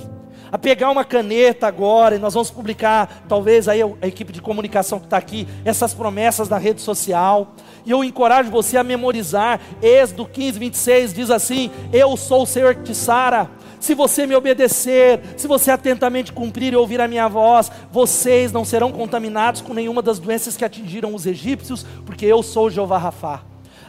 a 0.53 0.57
pegar 0.59 0.91
uma 0.91 1.03
caneta 1.03 1.65
agora, 1.65 2.15
e 2.15 2.19
nós 2.19 2.35
vamos 2.35 2.51
publicar, 2.51 3.23
talvez 3.27 3.67
aí 3.67 3.81
a 3.81 4.05
equipe 4.05 4.31
de 4.31 4.39
comunicação 4.39 4.99
que 4.99 5.05
está 5.05 5.17
aqui, 5.17 5.47
essas 5.65 5.95
promessas 5.95 6.47
na 6.47 6.59
rede 6.59 6.79
social. 6.79 7.55
E 7.85 7.91
eu 7.91 8.03
encorajo 8.03 8.49
você 8.49 8.77
a 8.77 8.83
memorizar. 8.83 9.59
Êxodo 9.81 10.25
15, 10.25 10.59
26 10.59 11.13
diz 11.13 11.29
assim: 11.29 11.69
Eu 11.91 12.15
sou 12.15 12.43
o 12.43 12.47
Senhor 12.47 12.75
que 12.75 12.83
te 12.83 12.95
sara. 12.95 13.49
Se 13.79 13.93
você 13.93 14.25
me 14.25 14.33
obedecer, 14.33 15.19
se 15.35 15.45
você 15.45 15.69
atentamente 15.69 16.31
cumprir 16.31 16.71
e 16.71 16.75
ouvir 16.77 17.01
a 17.01 17.07
minha 17.07 17.27
voz, 17.27 17.69
vocês 17.91 18.51
não 18.51 18.63
serão 18.63 18.93
contaminados 18.93 19.59
com 19.59 19.73
nenhuma 19.73 20.01
das 20.01 20.19
doenças 20.19 20.55
que 20.55 20.63
atingiram 20.63 21.13
os 21.13 21.25
egípcios, 21.25 21.85
porque 22.05 22.25
eu 22.25 22.41
sou 22.41 22.69
Jeová 22.69 22.97
Rafá. 22.97 23.41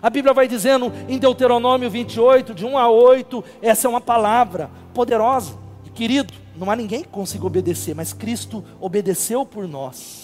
A 0.02 0.10
Bíblia 0.10 0.34
vai 0.34 0.48
dizendo 0.48 0.92
em 1.08 1.16
Deuteronômio 1.16 1.88
28, 1.88 2.52
de 2.52 2.66
1 2.66 2.76
a 2.76 2.90
8, 2.90 3.44
essa 3.62 3.86
é 3.86 3.90
uma 3.90 4.00
palavra 4.00 4.68
poderosa, 4.92 5.54
querido 5.94 6.34
não 6.56 6.70
há 6.70 6.76
ninguém 6.76 7.02
que 7.02 7.08
consiga 7.08 7.46
obedecer, 7.46 7.94
mas 7.94 8.12
Cristo 8.12 8.64
obedeceu 8.80 9.44
por 9.44 9.66
nós. 9.66 10.23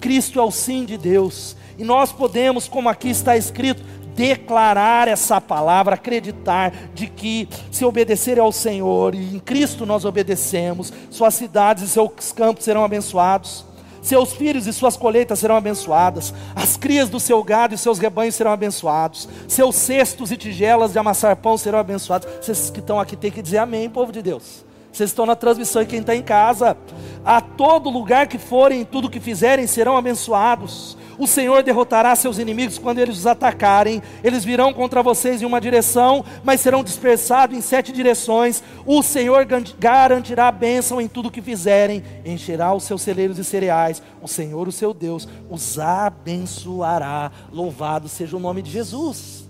Cristo 0.00 0.38
é 0.38 0.42
o 0.42 0.50
sim 0.50 0.84
de 0.84 0.96
Deus, 0.96 1.56
e 1.78 1.84
nós 1.84 2.12
podemos, 2.12 2.68
como 2.68 2.88
aqui 2.88 3.08
está 3.08 3.36
escrito, 3.36 3.82
declarar 4.16 5.08
essa 5.08 5.40
palavra, 5.40 5.94
acreditar 5.94 6.72
de 6.94 7.06
que 7.06 7.46
se 7.70 7.84
obedecer 7.84 8.40
ao 8.40 8.50
Senhor 8.50 9.14
e 9.14 9.36
em 9.36 9.38
Cristo 9.38 9.84
nós 9.84 10.06
obedecemos, 10.06 10.92
suas 11.10 11.34
cidades 11.34 11.84
e 11.84 11.88
seus 11.88 12.32
campos 12.32 12.64
serão 12.64 12.82
abençoados. 12.82 13.64
Seus 14.00 14.32
filhos 14.32 14.68
e 14.68 14.72
suas 14.72 14.96
colheitas 14.96 15.40
serão 15.40 15.56
abençoadas, 15.56 16.32
as 16.54 16.76
crias 16.76 17.08
do 17.08 17.18
seu 17.18 17.42
gado 17.42 17.74
e 17.74 17.78
seus 17.78 17.98
rebanhos 17.98 18.36
serão 18.36 18.52
abençoados, 18.52 19.28
seus 19.48 19.74
cestos 19.74 20.30
e 20.30 20.36
tigelas 20.36 20.92
de 20.92 20.98
amassar 20.98 21.34
pão 21.34 21.58
serão 21.58 21.80
abençoados. 21.80 22.28
Vocês 22.40 22.70
que 22.70 22.78
estão 22.78 23.00
aqui 23.00 23.16
têm 23.16 23.32
que 23.32 23.42
dizer 23.42 23.58
amém, 23.58 23.90
povo 23.90 24.12
de 24.12 24.22
Deus. 24.22 24.65
Vocês 24.96 25.10
estão 25.10 25.26
na 25.26 25.36
transmissão 25.36 25.82
e 25.82 25.86
quem 25.86 26.00
está 26.00 26.16
em 26.16 26.22
casa. 26.22 26.74
A 27.22 27.38
todo 27.42 27.90
lugar 27.90 28.26
que 28.26 28.38
forem, 28.38 28.82
tudo 28.82 29.10
que 29.10 29.20
fizerem, 29.20 29.66
serão 29.66 29.94
abençoados. 29.94 30.96
O 31.18 31.26
Senhor 31.26 31.62
derrotará 31.62 32.16
seus 32.16 32.38
inimigos 32.38 32.78
quando 32.78 32.98
eles 32.98 33.18
os 33.18 33.26
atacarem. 33.26 34.02
Eles 34.24 34.42
virão 34.42 34.72
contra 34.72 35.02
vocês 35.02 35.42
em 35.42 35.44
uma 35.44 35.60
direção, 35.60 36.24
mas 36.42 36.62
serão 36.62 36.82
dispersados 36.82 37.54
em 37.54 37.60
sete 37.60 37.92
direções. 37.92 38.62
O 38.86 39.02
Senhor 39.02 39.46
garantirá 39.78 40.48
a 40.48 40.52
bênção 40.52 40.98
em 40.98 41.08
tudo 41.08 41.30
que 41.30 41.42
fizerem. 41.42 42.02
Encherá 42.24 42.72
os 42.72 42.84
seus 42.84 43.02
celeiros 43.02 43.36
de 43.36 43.44
cereais. 43.44 44.02
O 44.22 44.26
Senhor, 44.26 44.66
o 44.66 44.72
seu 44.72 44.94
Deus, 44.94 45.28
os 45.50 45.78
abençoará. 45.78 47.30
Louvado 47.52 48.08
seja 48.08 48.34
o 48.34 48.40
nome 48.40 48.62
de 48.62 48.70
Jesus. 48.70 49.45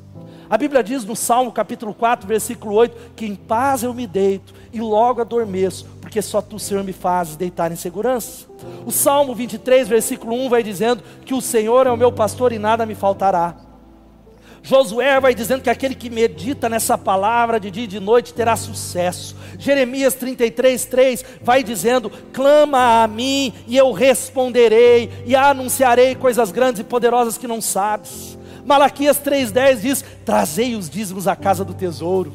A 0.49 0.57
Bíblia 0.57 0.83
diz 0.83 1.05
no 1.05 1.17
Salmo 1.17 1.51
capítulo 1.51 1.93
4, 1.93 2.27
versículo 2.27 2.75
8: 2.75 3.13
que 3.17 3.27
em 3.27 3.35
paz 3.35 3.83
eu 3.83 3.93
me 3.93 4.07
deito 4.07 4.55
e 4.73 4.81
logo 4.81 5.21
adormeço, 5.21 5.87
porque 6.01 6.23
só 6.23 6.41
tu, 6.41 6.59
Senhor, 6.59 6.85
me 6.85 6.93
fazes 6.93 7.37
deitar 7.37 7.73
em 7.73 7.77
segurança. 7.77 8.47
O 8.85 8.93
Salmo 8.93 9.35
23, 9.35 9.89
versículo 9.89 10.35
1 10.35 10.49
vai 10.49 10.63
dizendo 10.63 11.03
que 11.25 11.35
o 11.35 11.41
Senhor 11.41 11.87
é 11.87 11.91
o 11.91 11.97
meu 11.97 12.13
pastor 12.13 12.53
e 12.53 12.59
nada 12.59 12.87
me 12.87 12.95
faltará. 12.95 13.57
Josué 14.63 15.21
vai 15.21 15.33
dizendo 15.33 15.63
que 15.63 15.71
aquele 15.71 15.95
que 15.95 16.11
medita 16.11 16.69
nessa 16.69 16.99
palavra 16.99 17.61
de 17.61 17.71
dia 17.71 17.85
e 17.85 17.87
de 17.87 18.01
noite 18.01 18.35
terá 18.35 18.57
sucesso. 18.57 19.37
Jeremias 19.59 20.15
33, 20.15 20.85
3 20.85 21.25
vai 21.41 21.63
dizendo: 21.63 22.11
clama 22.33 23.05
a 23.05 23.07
mim 23.07 23.53
e 23.69 23.77
eu 23.77 23.93
responderei, 23.93 25.09
e 25.25 25.37
anunciarei 25.37 26.17
coisas 26.17 26.51
grandes 26.51 26.81
e 26.81 26.85
poderosas 26.85 27.39
que 27.39 27.47
não 27.47 27.61
sabes. 27.61 28.36
Malaquias 28.67 29.19
3,10 29.19 29.81
diz: 29.81 30.05
Trazei 30.25 30.75
os 30.75 30.91
dízimos 30.91 31.29
à 31.29 31.37
casa 31.37 31.65
do 31.65 31.73
tesouro, 31.73 32.33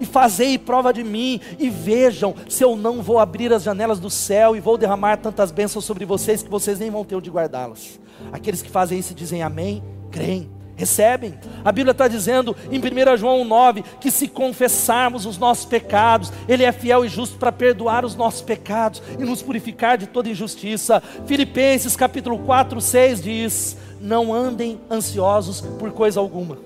e 0.00 0.06
fazei 0.06 0.58
prova 0.58 0.90
de 0.90 1.04
mim, 1.04 1.38
e 1.58 1.68
vejam 1.68 2.34
se 2.48 2.64
eu 2.64 2.74
não 2.74 3.02
vou 3.02 3.18
abrir 3.18 3.52
as 3.52 3.62
janelas 3.62 4.00
do 4.00 4.08
céu 4.08 4.56
e 4.56 4.60
vou 4.60 4.78
derramar 4.78 5.18
tantas 5.18 5.50
bênçãos 5.50 5.84
sobre 5.84 6.06
vocês 6.06 6.42
que 6.42 6.50
vocês 6.50 6.78
nem 6.78 6.90
vão 6.90 7.04
ter 7.04 7.14
onde 7.14 7.30
guardá-las. 7.30 8.00
Aqueles 8.32 8.62
que 8.62 8.70
fazem 8.70 8.98
isso 8.98 9.14
dizem 9.14 9.42
amém, 9.42 9.84
creem, 10.10 10.48
recebem. 10.76 11.34
A 11.64 11.72
Bíblia 11.72 11.92
está 11.92 12.06
dizendo 12.06 12.54
em 12.70 12.78
1 12.78 13.16
João 13.16 13.44
9 13.44 13.82
que 14.00 14.10
se 14.10 14.28
confessarmos 14.28 15.26
os 15.26 15.38
nossos 15.38 15.64
pecados, 15.64 16.32
Ele 16.48 16.64
é 16.64 16.70
fiel 16.70 17.04
e 17.04 17.08
justo 17.08 17.38
para 17.38 17.50
perdoar 17.50 18.04
os 18.04 18.14
nossos 18.14 18.42
pecados 18.42 19.02
e 19.18 19.24
nos 19.24 19.42
purificar 19.42 19.98
de 19.98 20.06
toda 20.06 20.28
injustiça. 20.28 21.02
Filipenses 21.26 21.96
capítulo 21.96 22.38
4, 22.40 22.80
6 22.80 23.22
diz: 23.22 23.76
não 24.00 24.32
andem 24.32 24.78
ansiosos 24.90 25.60
por 25.60 25.90
coisa 25.92 26.20
alguma. 26.20 26.65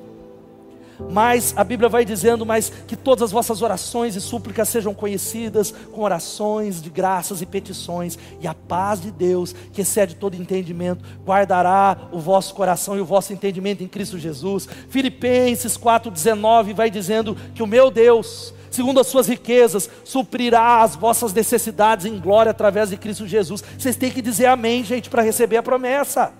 Mas 1.11 1.55
a 1.57 1.65
Bíblia 1.65 1.89
vai 1.89 2.05
dizendo, 2.05 2.45
mas 2.45 2.71
que 2.87 2.97
todas 2.97 3.25
as 3.25 3.33
vossas 3.33 3.63
orações 3.63 4.17
e 4.17 4.21
súplicas 4.21 4.69
sejam 4.69 4.93
conhecidas 4.93 5.73
com 5.93 6.03
orações 6.03 6.83
de 6.83 6.91
graças 6.91 7.41
e 7.41 7.47
petições, 7.47 8.19
e 8.41 8.47
a 8.47 8.55
paz 8.55 9.01
de 9.01 9.11
Deus, 9.11 9.55
que 9.73 9.83
excede 9.83 10.17
todo 10.17 10.35
entendimento, 10.35 11.05
guardará 11.25 11.97
o 12.13 12.19
vosso 12.19 12.55
coração 12.55 12.97
e 12.97 13.01
o 13.01 13.05
vosso 13.05 13.33
entendimento 13.33 13.83
em 13.83 13.89
Cristo 13.89 14.19
Jesus. 14.19 14.69
Filipenses 14.89 15.77
4:19 15.77 16.73
vai 16.73 16.91
dizendo 16.91 17.37
que 17.55 17.63
o 17.63 17.67
meu 17.67 17.91
Deus 17.91 18.55
segundo 18.71 19.01
as 19.01 19.09
suas 19.09 19.27
riquezas, 19.27 19.91
suprirá 20.05 20.83
as 20.83 20.95
vossas 20.95 21.33
necessidades 21.33 22.07
em 22.07 22.19
glória 22.19 22.51
através 22.51 22.91
de 22.91 22.97
Cristo 22.97 23.27
Jesus. 23.27 23.63
Vocês 23.77 23.97
têm 23.97 24.11
que 24.11 24.23
dizer 24.23 24.47
amém, 24.47 24.85
gente, 24.85 25.11
para 25.11 25.23
receber 25.23 25.57
a 25.57 25.63
promessa. 25.63 26.33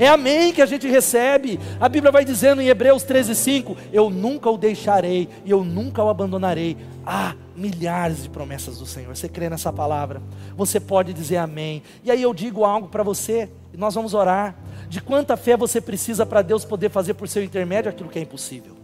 É 0.00 0.08
amém 0.08 0.50
que 0.50 0.62
a 0.62 0.66
gente 0.66 0.88
recebe. 0.88 1.60
A 1.78 1.86
Bíblia 1.86 2.10
vai 2.10 2.24
dizendo 2.24 2.62
em 2.62 2.68
Hebreus 2.68 3.04
13:5, 3.04 3.76
eu 3.92 4.08
nunca 4.08 4.48
o 4.48 4.56
deixarei 4.56 5.28
e 5.44 5.50
eu 5.50 5.62
nunca 5.62 6.02
o 6.02 6.08
abandonarei. 6.08 6.74
Há 7.04 7.34
milhares 7.54 8.22
de 8.22 8.30
promessas 8.30 8.78
do 8.78 8.86
Senhor. 8.86 9.14
Você 9.14 9.28
crê 9.28 9.50
nessa 9.50 9.70
palavra? 9.70 10.22
Você 10.56 10.80
pode 10.80 11.12
dizer 11.12 11.36
amém. 11.36 11.82
E 12.02 12.10
aí 12.10 12.22
eu 12.22 12.32
digo 12.32 12.64
algo 12.64 12.88
para 12.88 13.02
você, 13.02 13.50
e 13.74 13.76
nós 13.76 13.94
vamos 13.94 14.14
orar. 14.14 14.56
De 14.88 15.02
quanta 15.02 15.36
fé 15.36 15.54
você 15.54 15.82
precisa 15.82 16.24
para 16.24 16.40
Deus 16.40 16.64
poder 16.64 16.88
fazer 16.88 17.12
por 17.12 17.28
seu 17.28 17.44
intermédio 17.44 17.90
aquilo 17.90 18.08
que 18.08 18.18
é 18.18 18.22
impossível? 18.22 18.74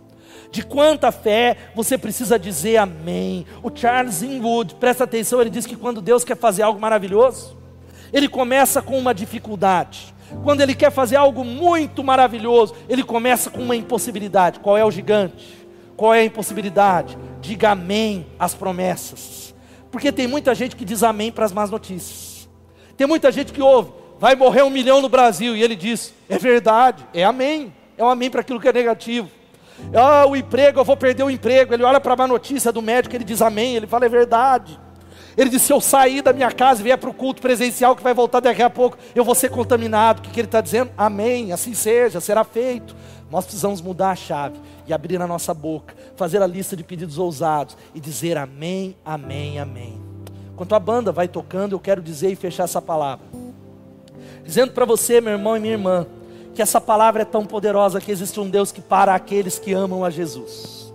De 0.51 0.63
quanta 0.63 1.11
fé 1.11 1.57
você 1.75 1.97
precisa 1.97 2.39
dizer 2.39 2.77
amém? 2.77 3.47
O 3.63 3.71
Charles 3.75 4.21
Inwood, 4.21 4.75
presta 4.75 5.05
atenção, 5.05 5.41
ele 5.41 5.49
diz 5.49 5.65
que 5.65 5.77
quando 5.77 6.03
Deus 6.03 6.25
quer 6.25 6.37
fazer 6.37 6.63
algo 6.63 6.79
maravilhoso, 6.79 7.57
ele 8.13 8.29
começa 8.29 8.83
com 8.83 8.99
uma 8.99 9.15
dificuldade. 9.15 10.15
Quando 10.43 10.61
ele 10.61 10.75
quer 10.75 10.91
fazer 10.91 11.17
algo 11.17 11.45
muito 11.45 12.03
maravilhoso, 12.03 12.75
ele 12.89 13.03
começa 13.03 13.51
com 13.51 13.63
uma 13.63 13.77
impossibilidade. 13.77 14.61
Qual 14.61 14.77
é 14.77 14.85
o 14.85 14.91
gigante? 14.91 15.67
Qual 15.97 16.13
é 16.13 16.21
a 16.21 16.25
impossibilidade? 16.25 17.17
Diga 17.41 17.71
amém 17.71 18.27
às 18.39 18.55
promessas. 18.55 19.55
Porque 19.91 20.13
tem 20.13 20.27
muita 20.27 20.55
gente 20.55 20.77
que 20.77 20.85
diz 20.85 21.03
amém 21.03 21.33
para 21.33 21.45
as 21.45 21.53
más 21.53 21.71
notícias. 21.71 22.49
Tem 22.97 23.07
muita 23.07 23.31
gente 23.31 23.53
que 23.53 23.63
ouve, 23.63 23.93
vai 24.19 24.35
morrer 24.35 24.63
um 24.63 24.71
milhão 24.71 25.01
no 25.01 25.09
Brasil, 25.09 25.57
e 25.57 25.63
ele 25.63 25.77
diz, 25.77 26.13
é 26.29 26.39
verdade, 26.39 27.07
é 27.15 27.25
amém. 27.25 27.73
É 27.97 28.05
um 28.05 28.09
amém 28.09 28.31
para 28.31 28.41
aquilo 28.41 28.61
que 28.61 28.69
é 28.69 28.73
negativo. 28.73 29.31
Ah, 29.95 30.27
o 30.27 30.37
emprego, 30.37 30.81
eu 30.81 30.85
vou 30.85 30.97
perder 30.97 31.23
o 31.23 31.31
emprego. 31.31 31.73
Ele 31.73 31.83
olha 31.83 32.01
para 32.01 32.15
a 32.15 32.17
má 32.17 32.27
notícia 32.27 32.73
do 32.73 32.83
médico, 32.83 33.15
ele 33.15 33.25
diz 33.25 33.41
amém, 33.43 33.77
ele 33.77 33.87
fala, 33.87 34.07
é 34.07 34.09
verdade. 34.09 34.79
Ele 35.37 35.51
disse: 35.51 35.67
Se 35.67 35.73
eu 35.73 35.81
sair 35.81 36.23
da 36.23 36.33
minha 36.33 36.51
casa 36.51 36.81
e 36.81 36.85
vier 36.85 36.97
para 36.97 37.11
o 37.11 37.15
culto 37.15 37.43
presencial 37.43 37.95
que 37.95 38.03
vai 38.03 38.15
voltar 38.15 38.41
daqui 38.41 38.63
a 38.63 38.71
pouco, 38.71 38.97
eu 39.15 39.25
vou 39.25 39.35
ser 39.35 39.51
contaminado. 39.51 40.21
O 40.21 40.23
que, 40.23 40.31
que 40.31 40.41
ele 40.41 40.49
está 40.49 40.61
dizendo? 40.61 40.91
Amém, 40.97 41.53
assim 41.53 41.75
seja, 41.75 42.21
será 42.21 42.43
feito. 42.43 42.97
Nós 43.31 43.45
precisamos 43.45 43.81
mudar 43.81 44.11
a 44.11 44.17
chave 44.17 44.57
e 44.87 44.93
abrir 44.93 45.21
a 45.21 45.27
nossa 45.27 45.53
boca, 45.53 45.95
fazer 46.15 46.41
a 46.41 46.47
lista 46.47 46.77
de 46.77 46.85
pedidos 46.85 47.19
ousados 47.19 47.77
e 47.95 48.01
dizer 48.01 48.39
amém, 48.39 48.97
amém, 49.05 49.59
amém. 49.59 50.01
Enquanto 50.53 50.75
a 50.75 50.79
banda 50.79 51.13
vai 51.13 51.29
tocando, 51.29 51.75
eu 51.75 51.81
quero 51.81 52.01
dizer 52.01 52.31
e 52.31 52.37
fechar 52.37 52.65
essa 52.65 52.81
palavra. 52.81 53.27
Dizendo 54.45 54.73
para 54.73 54.85
você, 54.85 55.21
meu 55.21 55.33
irmão 55.33 55.57
e 55.57 55.61
minha 55.61 55.75
irmã, 55.75 56.07
que 56.55 56.63
essa 56.63 56.81
palavra 56.81 57.23
é 57.23 57.25
tão 57.25 57.45
poderosa 57.45 58.01
que 58.01 58.13
existe 58.13 58.39
um 58.41 58.49
Deus 58.49 58.71
que 58.71 58.81
para 58.81 59.15
aqueles 59.15 59.59
que 59.59 59.73
amam 59.75 60.05
a 60.05 60.09
Jesus 60.09 60.86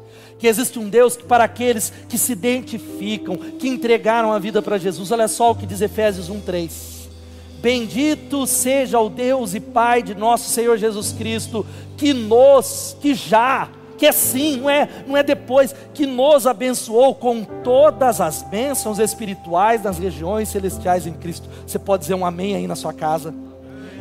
que 0.41 0.47
existe 0.47 0.79
um 0.79 0.89
Deus 0.89 1.15
que 1.15 1.23
para 1.23 1.43
aqueles 1.43 1.93
que 2.09 2.17
se 2.17 2.31
identificam, 2.31 3.37
que 3.37 3.69
entregaram 3.69 4.33
a 4.33 4.39
vida 4.39 4.59
para 4.59 4.79
Jesus. 4.79 5.11
Olha 5.11 5.27
só 5.27 5.51
o 5.51 5.55
que 5.55 5.67
diz 5.67 5.81
Efésios 5.81 6.31
1:3. 6.31 7.07
Bendito 7.61 8.47
seja 8.47 8.99
o 8.99 9.07
Deus 9.07 9.53
e 9.53 9.59
Pai 9.59 10.01
de 10.01 10.15
nosso 10.15 10.49
Senhor 10.49 10.79
Jesus 10.79 11.13
Cristo, 11.13 11.63
que 11.95 12.11
nos, 12.11 12.97
que 12.99 13.13
já, 13.13 13.69
que 13.99 14.07
é 14.07 14.11
sim, 14.11 14.57
não 14.57 14.67
é, 14.67 14.89
não 15.05 15.15
é 15.15 15.21
depois, 15.21 15.75
que 15.93 16.07
nos 16.07 16.47
abençoou 16.47 17.13
com 17.13 17.43
todas 17.43 18.19
as 18.19 18.41
bênçãos 18.41 18.97
espirituais 18.97 19.83
nas 19.83 19.99
regiões 19.99 20.49
celestiais 20.49 21.05
em 21.05 21.13
Cristo. 21.13 21.47
Você 21.67 21.77
pode 21.77 22.01
dizer 22.01 22.15
um 22.15 22.25
amém 22.25 22.55
aí 22.55 22.65
na 22.65 22.75
sua 22.75 22.93
casa? 22.93 23.31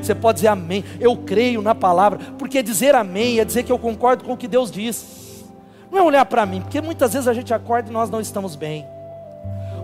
Você 0.02 0.14
pode 0.14 0.36
dizer 0.36 0.48
amém. 0.48 0.82
Eu 0.98 1.14
creio 1.18 1.60
na 1.60 1.74
palavra, 1.74 2.18
porque 2.38 2.62
dizer 2.62 2.94
amém 2.94 3.40
é 3.40 3.44
dizer 3.44 3.62
que 3.62 3.70
eu 3.70 3.78
concordo 3.78 4.24
com 4.24 4.32
o 4.32 4.38
que 4.38 4.48
Deus 4.48 4.70
diz. 4.70 5.19
Não 5.90 5.98
é 5.98 6.02
olhar 6.02 6.24
para 6.24 6.46
mim, 6.46 6.60
porque 6.60 6.80
muitas 6.80 7.12
vezes 7.12 7.26
a 7.26 7.34
gente 7.34 7.52
acorda 7.52 7.90
e 7.90 7.92
nós 7.92 8.08
não 8.10 8.20
estamos 8.20 8.54
bem. 8.54 8.86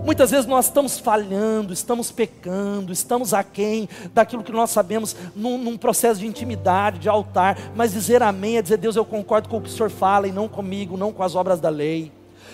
Muitas 0.05 0.31
vezes 0.31 0.47
nós 0.47 0.67
estamos 0.67 1.01
falhando, 1.01 1.73
estamos 1.73 2.13
pecando, 2.13 2.93
estamos 2.93 3.35
aquém 3.35 3.89
daquilo 4.15 4.45
que 4.45 4.53
nós 4.53 4.71
sabemos 4.71 5.17
num, 5.35 5.59
num, 5.59 5.77
processo 5.77 6.21
de 6.21 6.27
intimidade, 6.29 7.01
de 7.01 7.09
altar. 7.09 7.59
Mas 7.75 7.93
dizer 7.93 8.23
amém 8.23 8.57
é 8.57 8.63
dizer, 8.63 8.77
Deus, 8.77 8.95
eu 8.95 9.05
concordo 9.05 9.49
com 9.49 9.57
o 9.57 9.61
que 9.61 9.69
o 9.69 9.73
Senhor 9.73 9.91
fala 9.91 10.29
e 10.29 10.33
não 10.33 10.47
comigo, 10.47 10.97
não 10.97 11.13
com 11.13 11.25
as 11.25 11.35
obras 11.35 11.59
da 11.59 11.69
lei. 11.69 12.13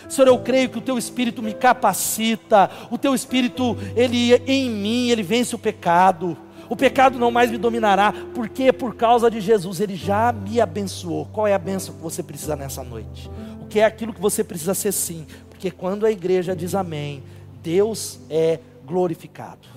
Senhor, 0.08 0.28
eu 0.28 0.38
creio 0.38 0.70
que 0.70 0.78
o 0.78 0.82
teu 0.82 0.96
espírito 0.96 1.42
me 1.42 1.52
capacita, 1.52 2.70
o 2.90 2.96
teu 2.96 3.14
espírito, 3.14 3.76
ele 3.94 4.34
em 4.46 4.70
mim, 4.70 5.10
ele 5.10 5.22
vence 5.22 5.54
o 5.54 5.58
pecado. 5.58 6.38
O 6.72 6.76
pecado 6.76 7.18
não 7.18 7.30
mais 7.30 7.50
me 7.50 7.58
dominará, 7.58 8.14
porque 8.34 8.72
por 8.72 8.94
causa 8.94 9.30
de 9.30 9.42
Jesus 9.42 9.78
ele 9.78 9.94
já 9.94 10.32
me 10.32 10.58
abençoou. 10.58 11.28
Qual 11.30 11.46
é 11.46 11.52
a 11.52 11.58
bênção 11.58 11.94
que 11.94 12.00
você 12.00 12.22
precisa 12.22 12.56
nessa 12.56 12.82
noite? 12.82 13.30
O 13.60 13.66
que 13.66 13.78
é 13.78 13.84
aquilo 13.84 14.10
que 14.10 14.20
você 14.22 14.42
precisa 14.42 14.72
ser 14.72 14.90
sim? 14.90 15.26
Porque 15.50 15.70
quando 15.70 16.06
a 16.06 16.10
igreja 16.10 16.56
diz 16.56 16.74
amém, 16.74 17.22
Deus 17.62 18.20
é 18.30 18.58
glorificado. 18.86 19.68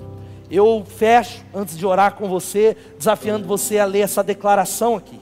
Eu 0.49 0.85
fecho 0.87 1.43
antes 1.53 1.77
de 1.77 1.85
orar 1.85 2.15
com 2.15 2.29
você, 2.29 2.77
desafiando 2.97 3.45
você 3.45 3.77
a 3.77 3.83
ler 3.83 3.99
essa 3.99 4.23
declaração 4.23 4.95
aqui. 4.95 5.19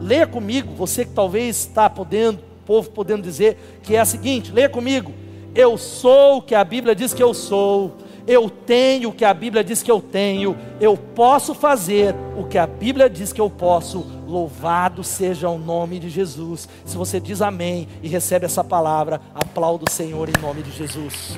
Leia 0.00 0.26
comigo, 0.26 0.74
você 0.74 1.04
que 1.04 1.12
talvez 1.12 1.58
está 1.58 1.88
podendo, 1.88 2.40
povo 2.66 2.90
podendo 2.90 3.22
dizer 3.22 3.78
que 3.84 3.94
é 3.94 4.00
a 4.00 4.04
seguinte: 4.04 4.50
leia 4.50 4.68
comigo. 4.68 5.12
Eu 5.54 5.78
sou 5.78 6.38
o 6.38 6.42
que 6.42 6.56
a 6.56 6.64
Bíblia 6.64 6.92
diz 6.92 7.14
que 7.14 7.22
eu 7.22 7.32
sou 7.32 7.98
eu 8.26 8.48
tenho 8.48 9.10
o 9.10 9.12
que 9.12 9.24
a 9.24 9.34
Bíblia 9.34 9.62
diz 9.62 9.82
que 9.82 9.90
eu 9.90 10.00
tenho, 10.00 10.56
eu 10.80 10.96
posso 10.96 11.54
fazer 11.54 12.14
o 12.36 12.44
que 12.44 12.56
a 12.56 12.66
Bíblia 12.66 13.08
diz 13.08 13.32
que 13.32 13.40
eu 13.40 13.50
posso. 13.50 14.04
Louvado 14.26 15.04
seja 15.04 15.48
o 15.48 15.58
nome 15.58 15.98
de 15.98 16.08
Jesus. 16.08 16.68
Se 16.84 16.96
você 16.96 17.20
diz 17.20 17.42
amém 17.42 17.86
e 18.02 18.08
recebe 18.08 18.46
essa 18.46 18.64
palavra, 18.64 19.20
aplauda 19.34 19.84
o 19.86 19.90
Senhor 19.90 20.28
em 20.28 20.40
nome 20.40 20.62
de 20.62 20.70
Jesus. 20.70 21.36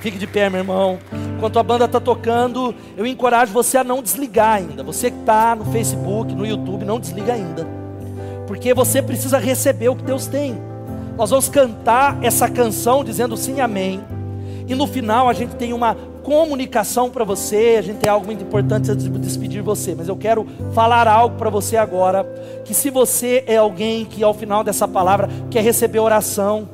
Fique 0.00 0.18
de 0.18 0.26
pé, 0.26 0.50
meu 0.50 0.60
irmão. 0.60 0.98
Enquanto 1.36 1.58
a 1.58 1.62
banda 1.62 1.86
está 1.86 1.98
tocando, 1.98 2.74
eu 2.94 3.06
encorajo 3.06 3.54
você 3.54 3.78
a 3.78 3.84
não 3.84 4.02
desligar 4.02 4.56
ainda. 4.56 4.82
Você 4.82 5.10
que 5.10 5.18
está 5.20 5.56
no 5.56 5.64
Facebook, 5.64 6.34
no 6.34 6.44
YouTube, 6.44 6.84
não 6.84 7.00
desliga 7.00 7.32
ainda. 7.32 7.66
Porque 8.46 8.74
você 8.74 9.00
precisa 9.00 9.38
receber 9.38 9.88
o 9.88 9.96
que 9.96 10.04
Deus 10.04 10.26
tem. 10.26 10.54
Nós 11.16 11.30
vamos 11.30 11.48
cantar 11.48 12.22
essa 12.22 12.50
canção 12.50 13.02
dizendo 13.02 13.34
sim, 13.34 13.62
amém. 13.62 14.04
E 14.66 14.74
no 14.74 14.86
final 14.86 15.28
a 15.28 15.32
gente 15.32 15.56
tem 15.56 15.72
uma 15.72 15.94
comunicação 16.22 17.10
para 17.10 17.22
você, 17.22 17.76
a 17.78 17.82
gente 17.82 17.98
tem 17.98 18.10
algo 18.10 18.24
muito 18.24 18.42
importante 18.42 18.90
antes 18.90 19.04
de 19.04 19.10
despedir 19.18 19.62
você, 19.62 19.94
mas 19.94 20.08
eu 20.08 20.16
quero 20.16 20.46
falar 20.72 21.06
algo 21.06 21.36
para 21.36 21.50
você 21.50 21.76
agora, 21.76 22.24
que 22.64 22.72
se 22.72 22.88
você 22.88 23.44
é 23.46 23.56
alguém 23.56 24.06
que 24.06 24.24
ao 24.24 24.32
final 24.32 24.64
dessa 24.64 24.88
palavra 24.88 25.28
quer 25.50 25.62
receber 25.62 25.98
oração, 25.98 26.68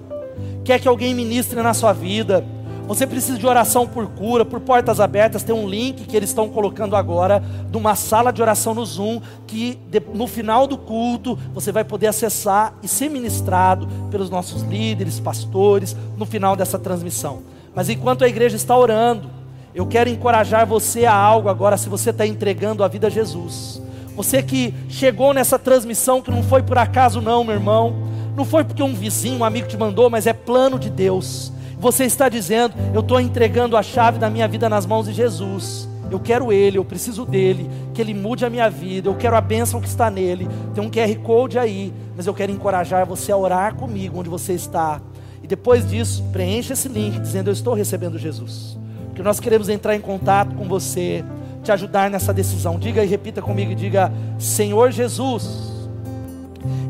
quer 0.65 0.79
que 0.79 0.87
alguém 0.87 1.15
ministre 1.15 1.61
na 1.63 1.75
sua 1.75 1.93
vida, 1.93 2.45
você 2.87 3.07
precisa 3.07 3.39
de 3.39 3.47
oração 3.47 3.87
por 3.87 4.07
cura, 4.09 4.45
por 4.45 4.61
portas 4.61 4.99
abertas, 4.99 5.45
tem 5.45 5.55
um 5.55 5.69
link 5.69 6.07
que 6.07 6.17
eles 6.17 6.31
estão 6.31 6.49
colocando 6.49 6.97
agora 6.97 7.41
de 7.71 7.77
uma 7.77 7.95
sala 7.95 8.33
de 8.33 8.43
oração 8.43 8.75
no 8.75 8.85
Zoom, 8.85 9.21
que 9.47 9.79
no 10.13 10.27
final 10.27 10.67
do 10.67 10.77
culto 10.77 11.39
você 11.55 11.71
vai 11.71 11.85
poder 11.85 12.09
acessar 12.09 12.75
e 12.83 12.89
ser 12.89 13.09
ministrado 13.09 13.89
pelos 14.11 14.29
nossos 14.29 14.63
líderes, 14.63 15.21
pastores, 15.21 15.97
no 16.17 16.27
final 16.27 16.57
dessa 16.57 16.81
transmissão. 16.81 17.43
Mas 17.75 17.89
enquanto 17.89 18.25
a 18.25 18.29
igreja 18.29 18.57
está 18.57 18.77
orando, 18.77 19.31
eu 19.75 19.87
quero 19.87 20.11
encorajar 20.11 20.67
você 20.67 21.07
a 21.07 21.15
algo 21.15 21.49
agora, 21.49 21.77
se 21.77 21.89
você 21.89 22.11
está 22.11 22.27
entregando 22.27 22.83
a 22.83 22.89
vida 22.89 23.07
a 23.07 23.11
Jesus. 23.11 23.81
Você 24.17 24.43
que 24.43 24.75
chegou 24.89 25.33
nessa 25.33 25.59
transmissão, 25.59 26.21
que 26.21 26.31
não 26.31 26.43
foi 26.43 26.63
por 26.63 26.77
acaso, 26.77 27.21
não, 27.21 27.45
meu 27.45 27.55
irmão. 27.55 27.95
Não 28.37 28.45
foi 28.45 28.65
porque 28.65 28.83
um 28.83 28.95
vizinho, 28.95 29.39
um 29.39 29.45
amigo 29.45 29.69
te 29.69 29.77
mandou, 29.77 30.11
mas 30.11 30.27
é 30.27 30.33
plano 30.33 30.79
de 30.79 30.91
Deus. 30.91 31.53
Você 31.79 32.05
está 32.05 32.29
dizendo: 32.29 32.75
Eu 32.93 33.01
estou 33.01 33.21
entregando 33.21 33.77
a 33.77 33.83
chave 33.83 34.19
da 34.19 34.29
minha 34.29 34.49
vida 34.49 34.69
nas 34.69 34.85
mãos 34.85 35.07
de 35.07 35.13
Jesus. 35.13 35.89
Eu 36.11 36.19
quero 36.19 36.53
Ele, 36.53 36.77
eu 36.77 36.85
preciso 36.85 37.25
dele, 37.25 37.71
que 37.95 38.03
Ele 38.03 38.13
mude 38.13 38.45
a 38.45 38.51
minha 38.51 38.69
vida. 38.69 39.09
Eu 39.09 39.15
quero 39.15 39.37
a 39.37 39.41
bênção 39.41 39.81
que 39.81 39.87
está 39.87 40.11
nele. 40.11 40.49
Tem 40.75 40.85
um 40.85 40.91
QR 40.91 41.15
Code 41.23 41.57
aí, 41.57 41.93
mas 42.17 42.27
eu 42.27 42.35
quero 42.35 42.51
encorajar 42.51 43.07
você 43.07 43.31
a 43.31 43.37
orar 43.37 43.77
comigo 43.77 44.19
onde 44.19 44.29
você 44.29 44.55
está 44.55 45.01
depois 45.47 45.89
disso, 45.89 46.23
preencha 46.33 46.75
esse 46.75 46.89
link 46.89 47.19
dizendo: 47.19 47.49
Eu 47.49 47.53
estou 47.53 47.75
recebendo 47.75 48.19
Jesus. 48.19 48.79
Porque 49.07 49.23
nós 49.23 49.41
queremos 49.41 49.69
entrar 49.69 49.97
em 49.97 50.01
contato 50.01 50.55
com 50.55 50.65
você, 50.67 51.25
te 51.63 51.73
ajudar 51.73 52.11
nessa 52.11 52.33
decisão. 52.33 52.79
Diga 52.79 53.05
e 53.05 53.07
repita 53.07 53.43
comigo: 53.43 53.75
diga, 53.75 54.13
Senhor 54.39 54.91
Jesus, 54.91 55.89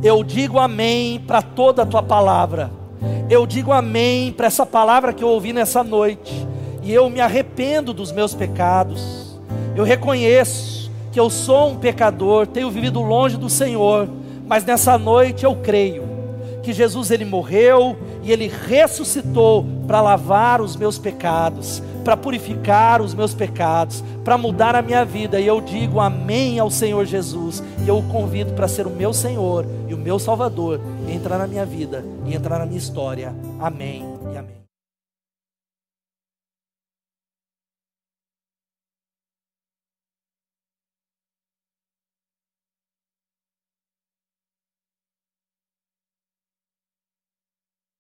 eu 0.02 0.22
digo 0.24 0.58
amém 0.58 1.20
para 1.26 1.42
toda 1.42 1.82
a 1.82 1.86
tua 1.86 2.02
palavra. 2.02 2.70
Eu 3.28 3.46
digo 3.46 3.72
amém 3.72 4.32
para 4.32 4.48
essa 4.48 4.66
palavra 4.66 5.12
que 5.12 5.22
eu 5.22 5.28
ouvi 5.28 5.52
nessa 5.52 5.84
noite. 5.84 6.46
E 6.82 6.92
eu 6.92 7.08
me 7.08 7.20
arrependo 7.20 7.92
dos 7.92 8.10
meus 8.10 8.34
pecados. 8.34 9.38
Eu 9.76 9.84
reconheço 9.84 10.90
que 11.12 11.20
eu 11.20 11.30
sou 11.30 11.70
um 11.70 11.76
pecador, 11.76 12.46
tenho 12.46 12.70
vivido 12.70 13.00
longe 13.00 13.36
do 13.36 13.48
Senhor, 13.48 14.08
mas 14.46 14.64
nessa 14.64 14.98
noite 14.98 15.44
eu 15.44 15.56
creio 15.56 16.09
que 16.62 16.72
Jesus 16.72 17.10
ele 17.10 17.24
morreu 17.24 17.96
e 18.22 18.32
ele 18.32 18.48
ressuscitou 18.48 19.64
para 19.86 20.00
lavar 20.00 20.60
os 20.60 20.76
meus 20.76 20.98
pecados, 20.98 21.82
para 22.04 22.16
purificar 22.16 23.00
os 23.00 23.14
meus 23.14 23.34
pecados, 23.34 24.04
para 24.24 24.36
mudar 24.36 24.74
a 24.74 24.82
minha 24.82 25.04
vida. 25.04 25.40
E 25.40 25.46
eu 25.46 25.60
digo 25.60 26.00
amém 26.00 26.58
ao 26.58 26.70
Senhor 26.70 27.04
Jesus. 27.04 27.62
E 27.84 27.88
eu 27.88 27.98
o 27.98 28.02
convido 28.04 28.52
para 28.52 28.68
ser 28.68 28.86
o 28.86 28.90
meu 28.90 29.12
Senhor 29.12 29.66
e 29.88 29.94
o 29.94 29.98
meu 29.98 30.18
Salvador, 30.18 30.80
entrar 31.08 31.38
na 31.38 31.46
minha 31.46 31.64
vida 31.64 32.04
e 32.26 32.34
entrar 32.34 32.58
na 32.58 32.66
minha 32.66 32.78
história. 32.78 33.34
Amém 33.58 34.09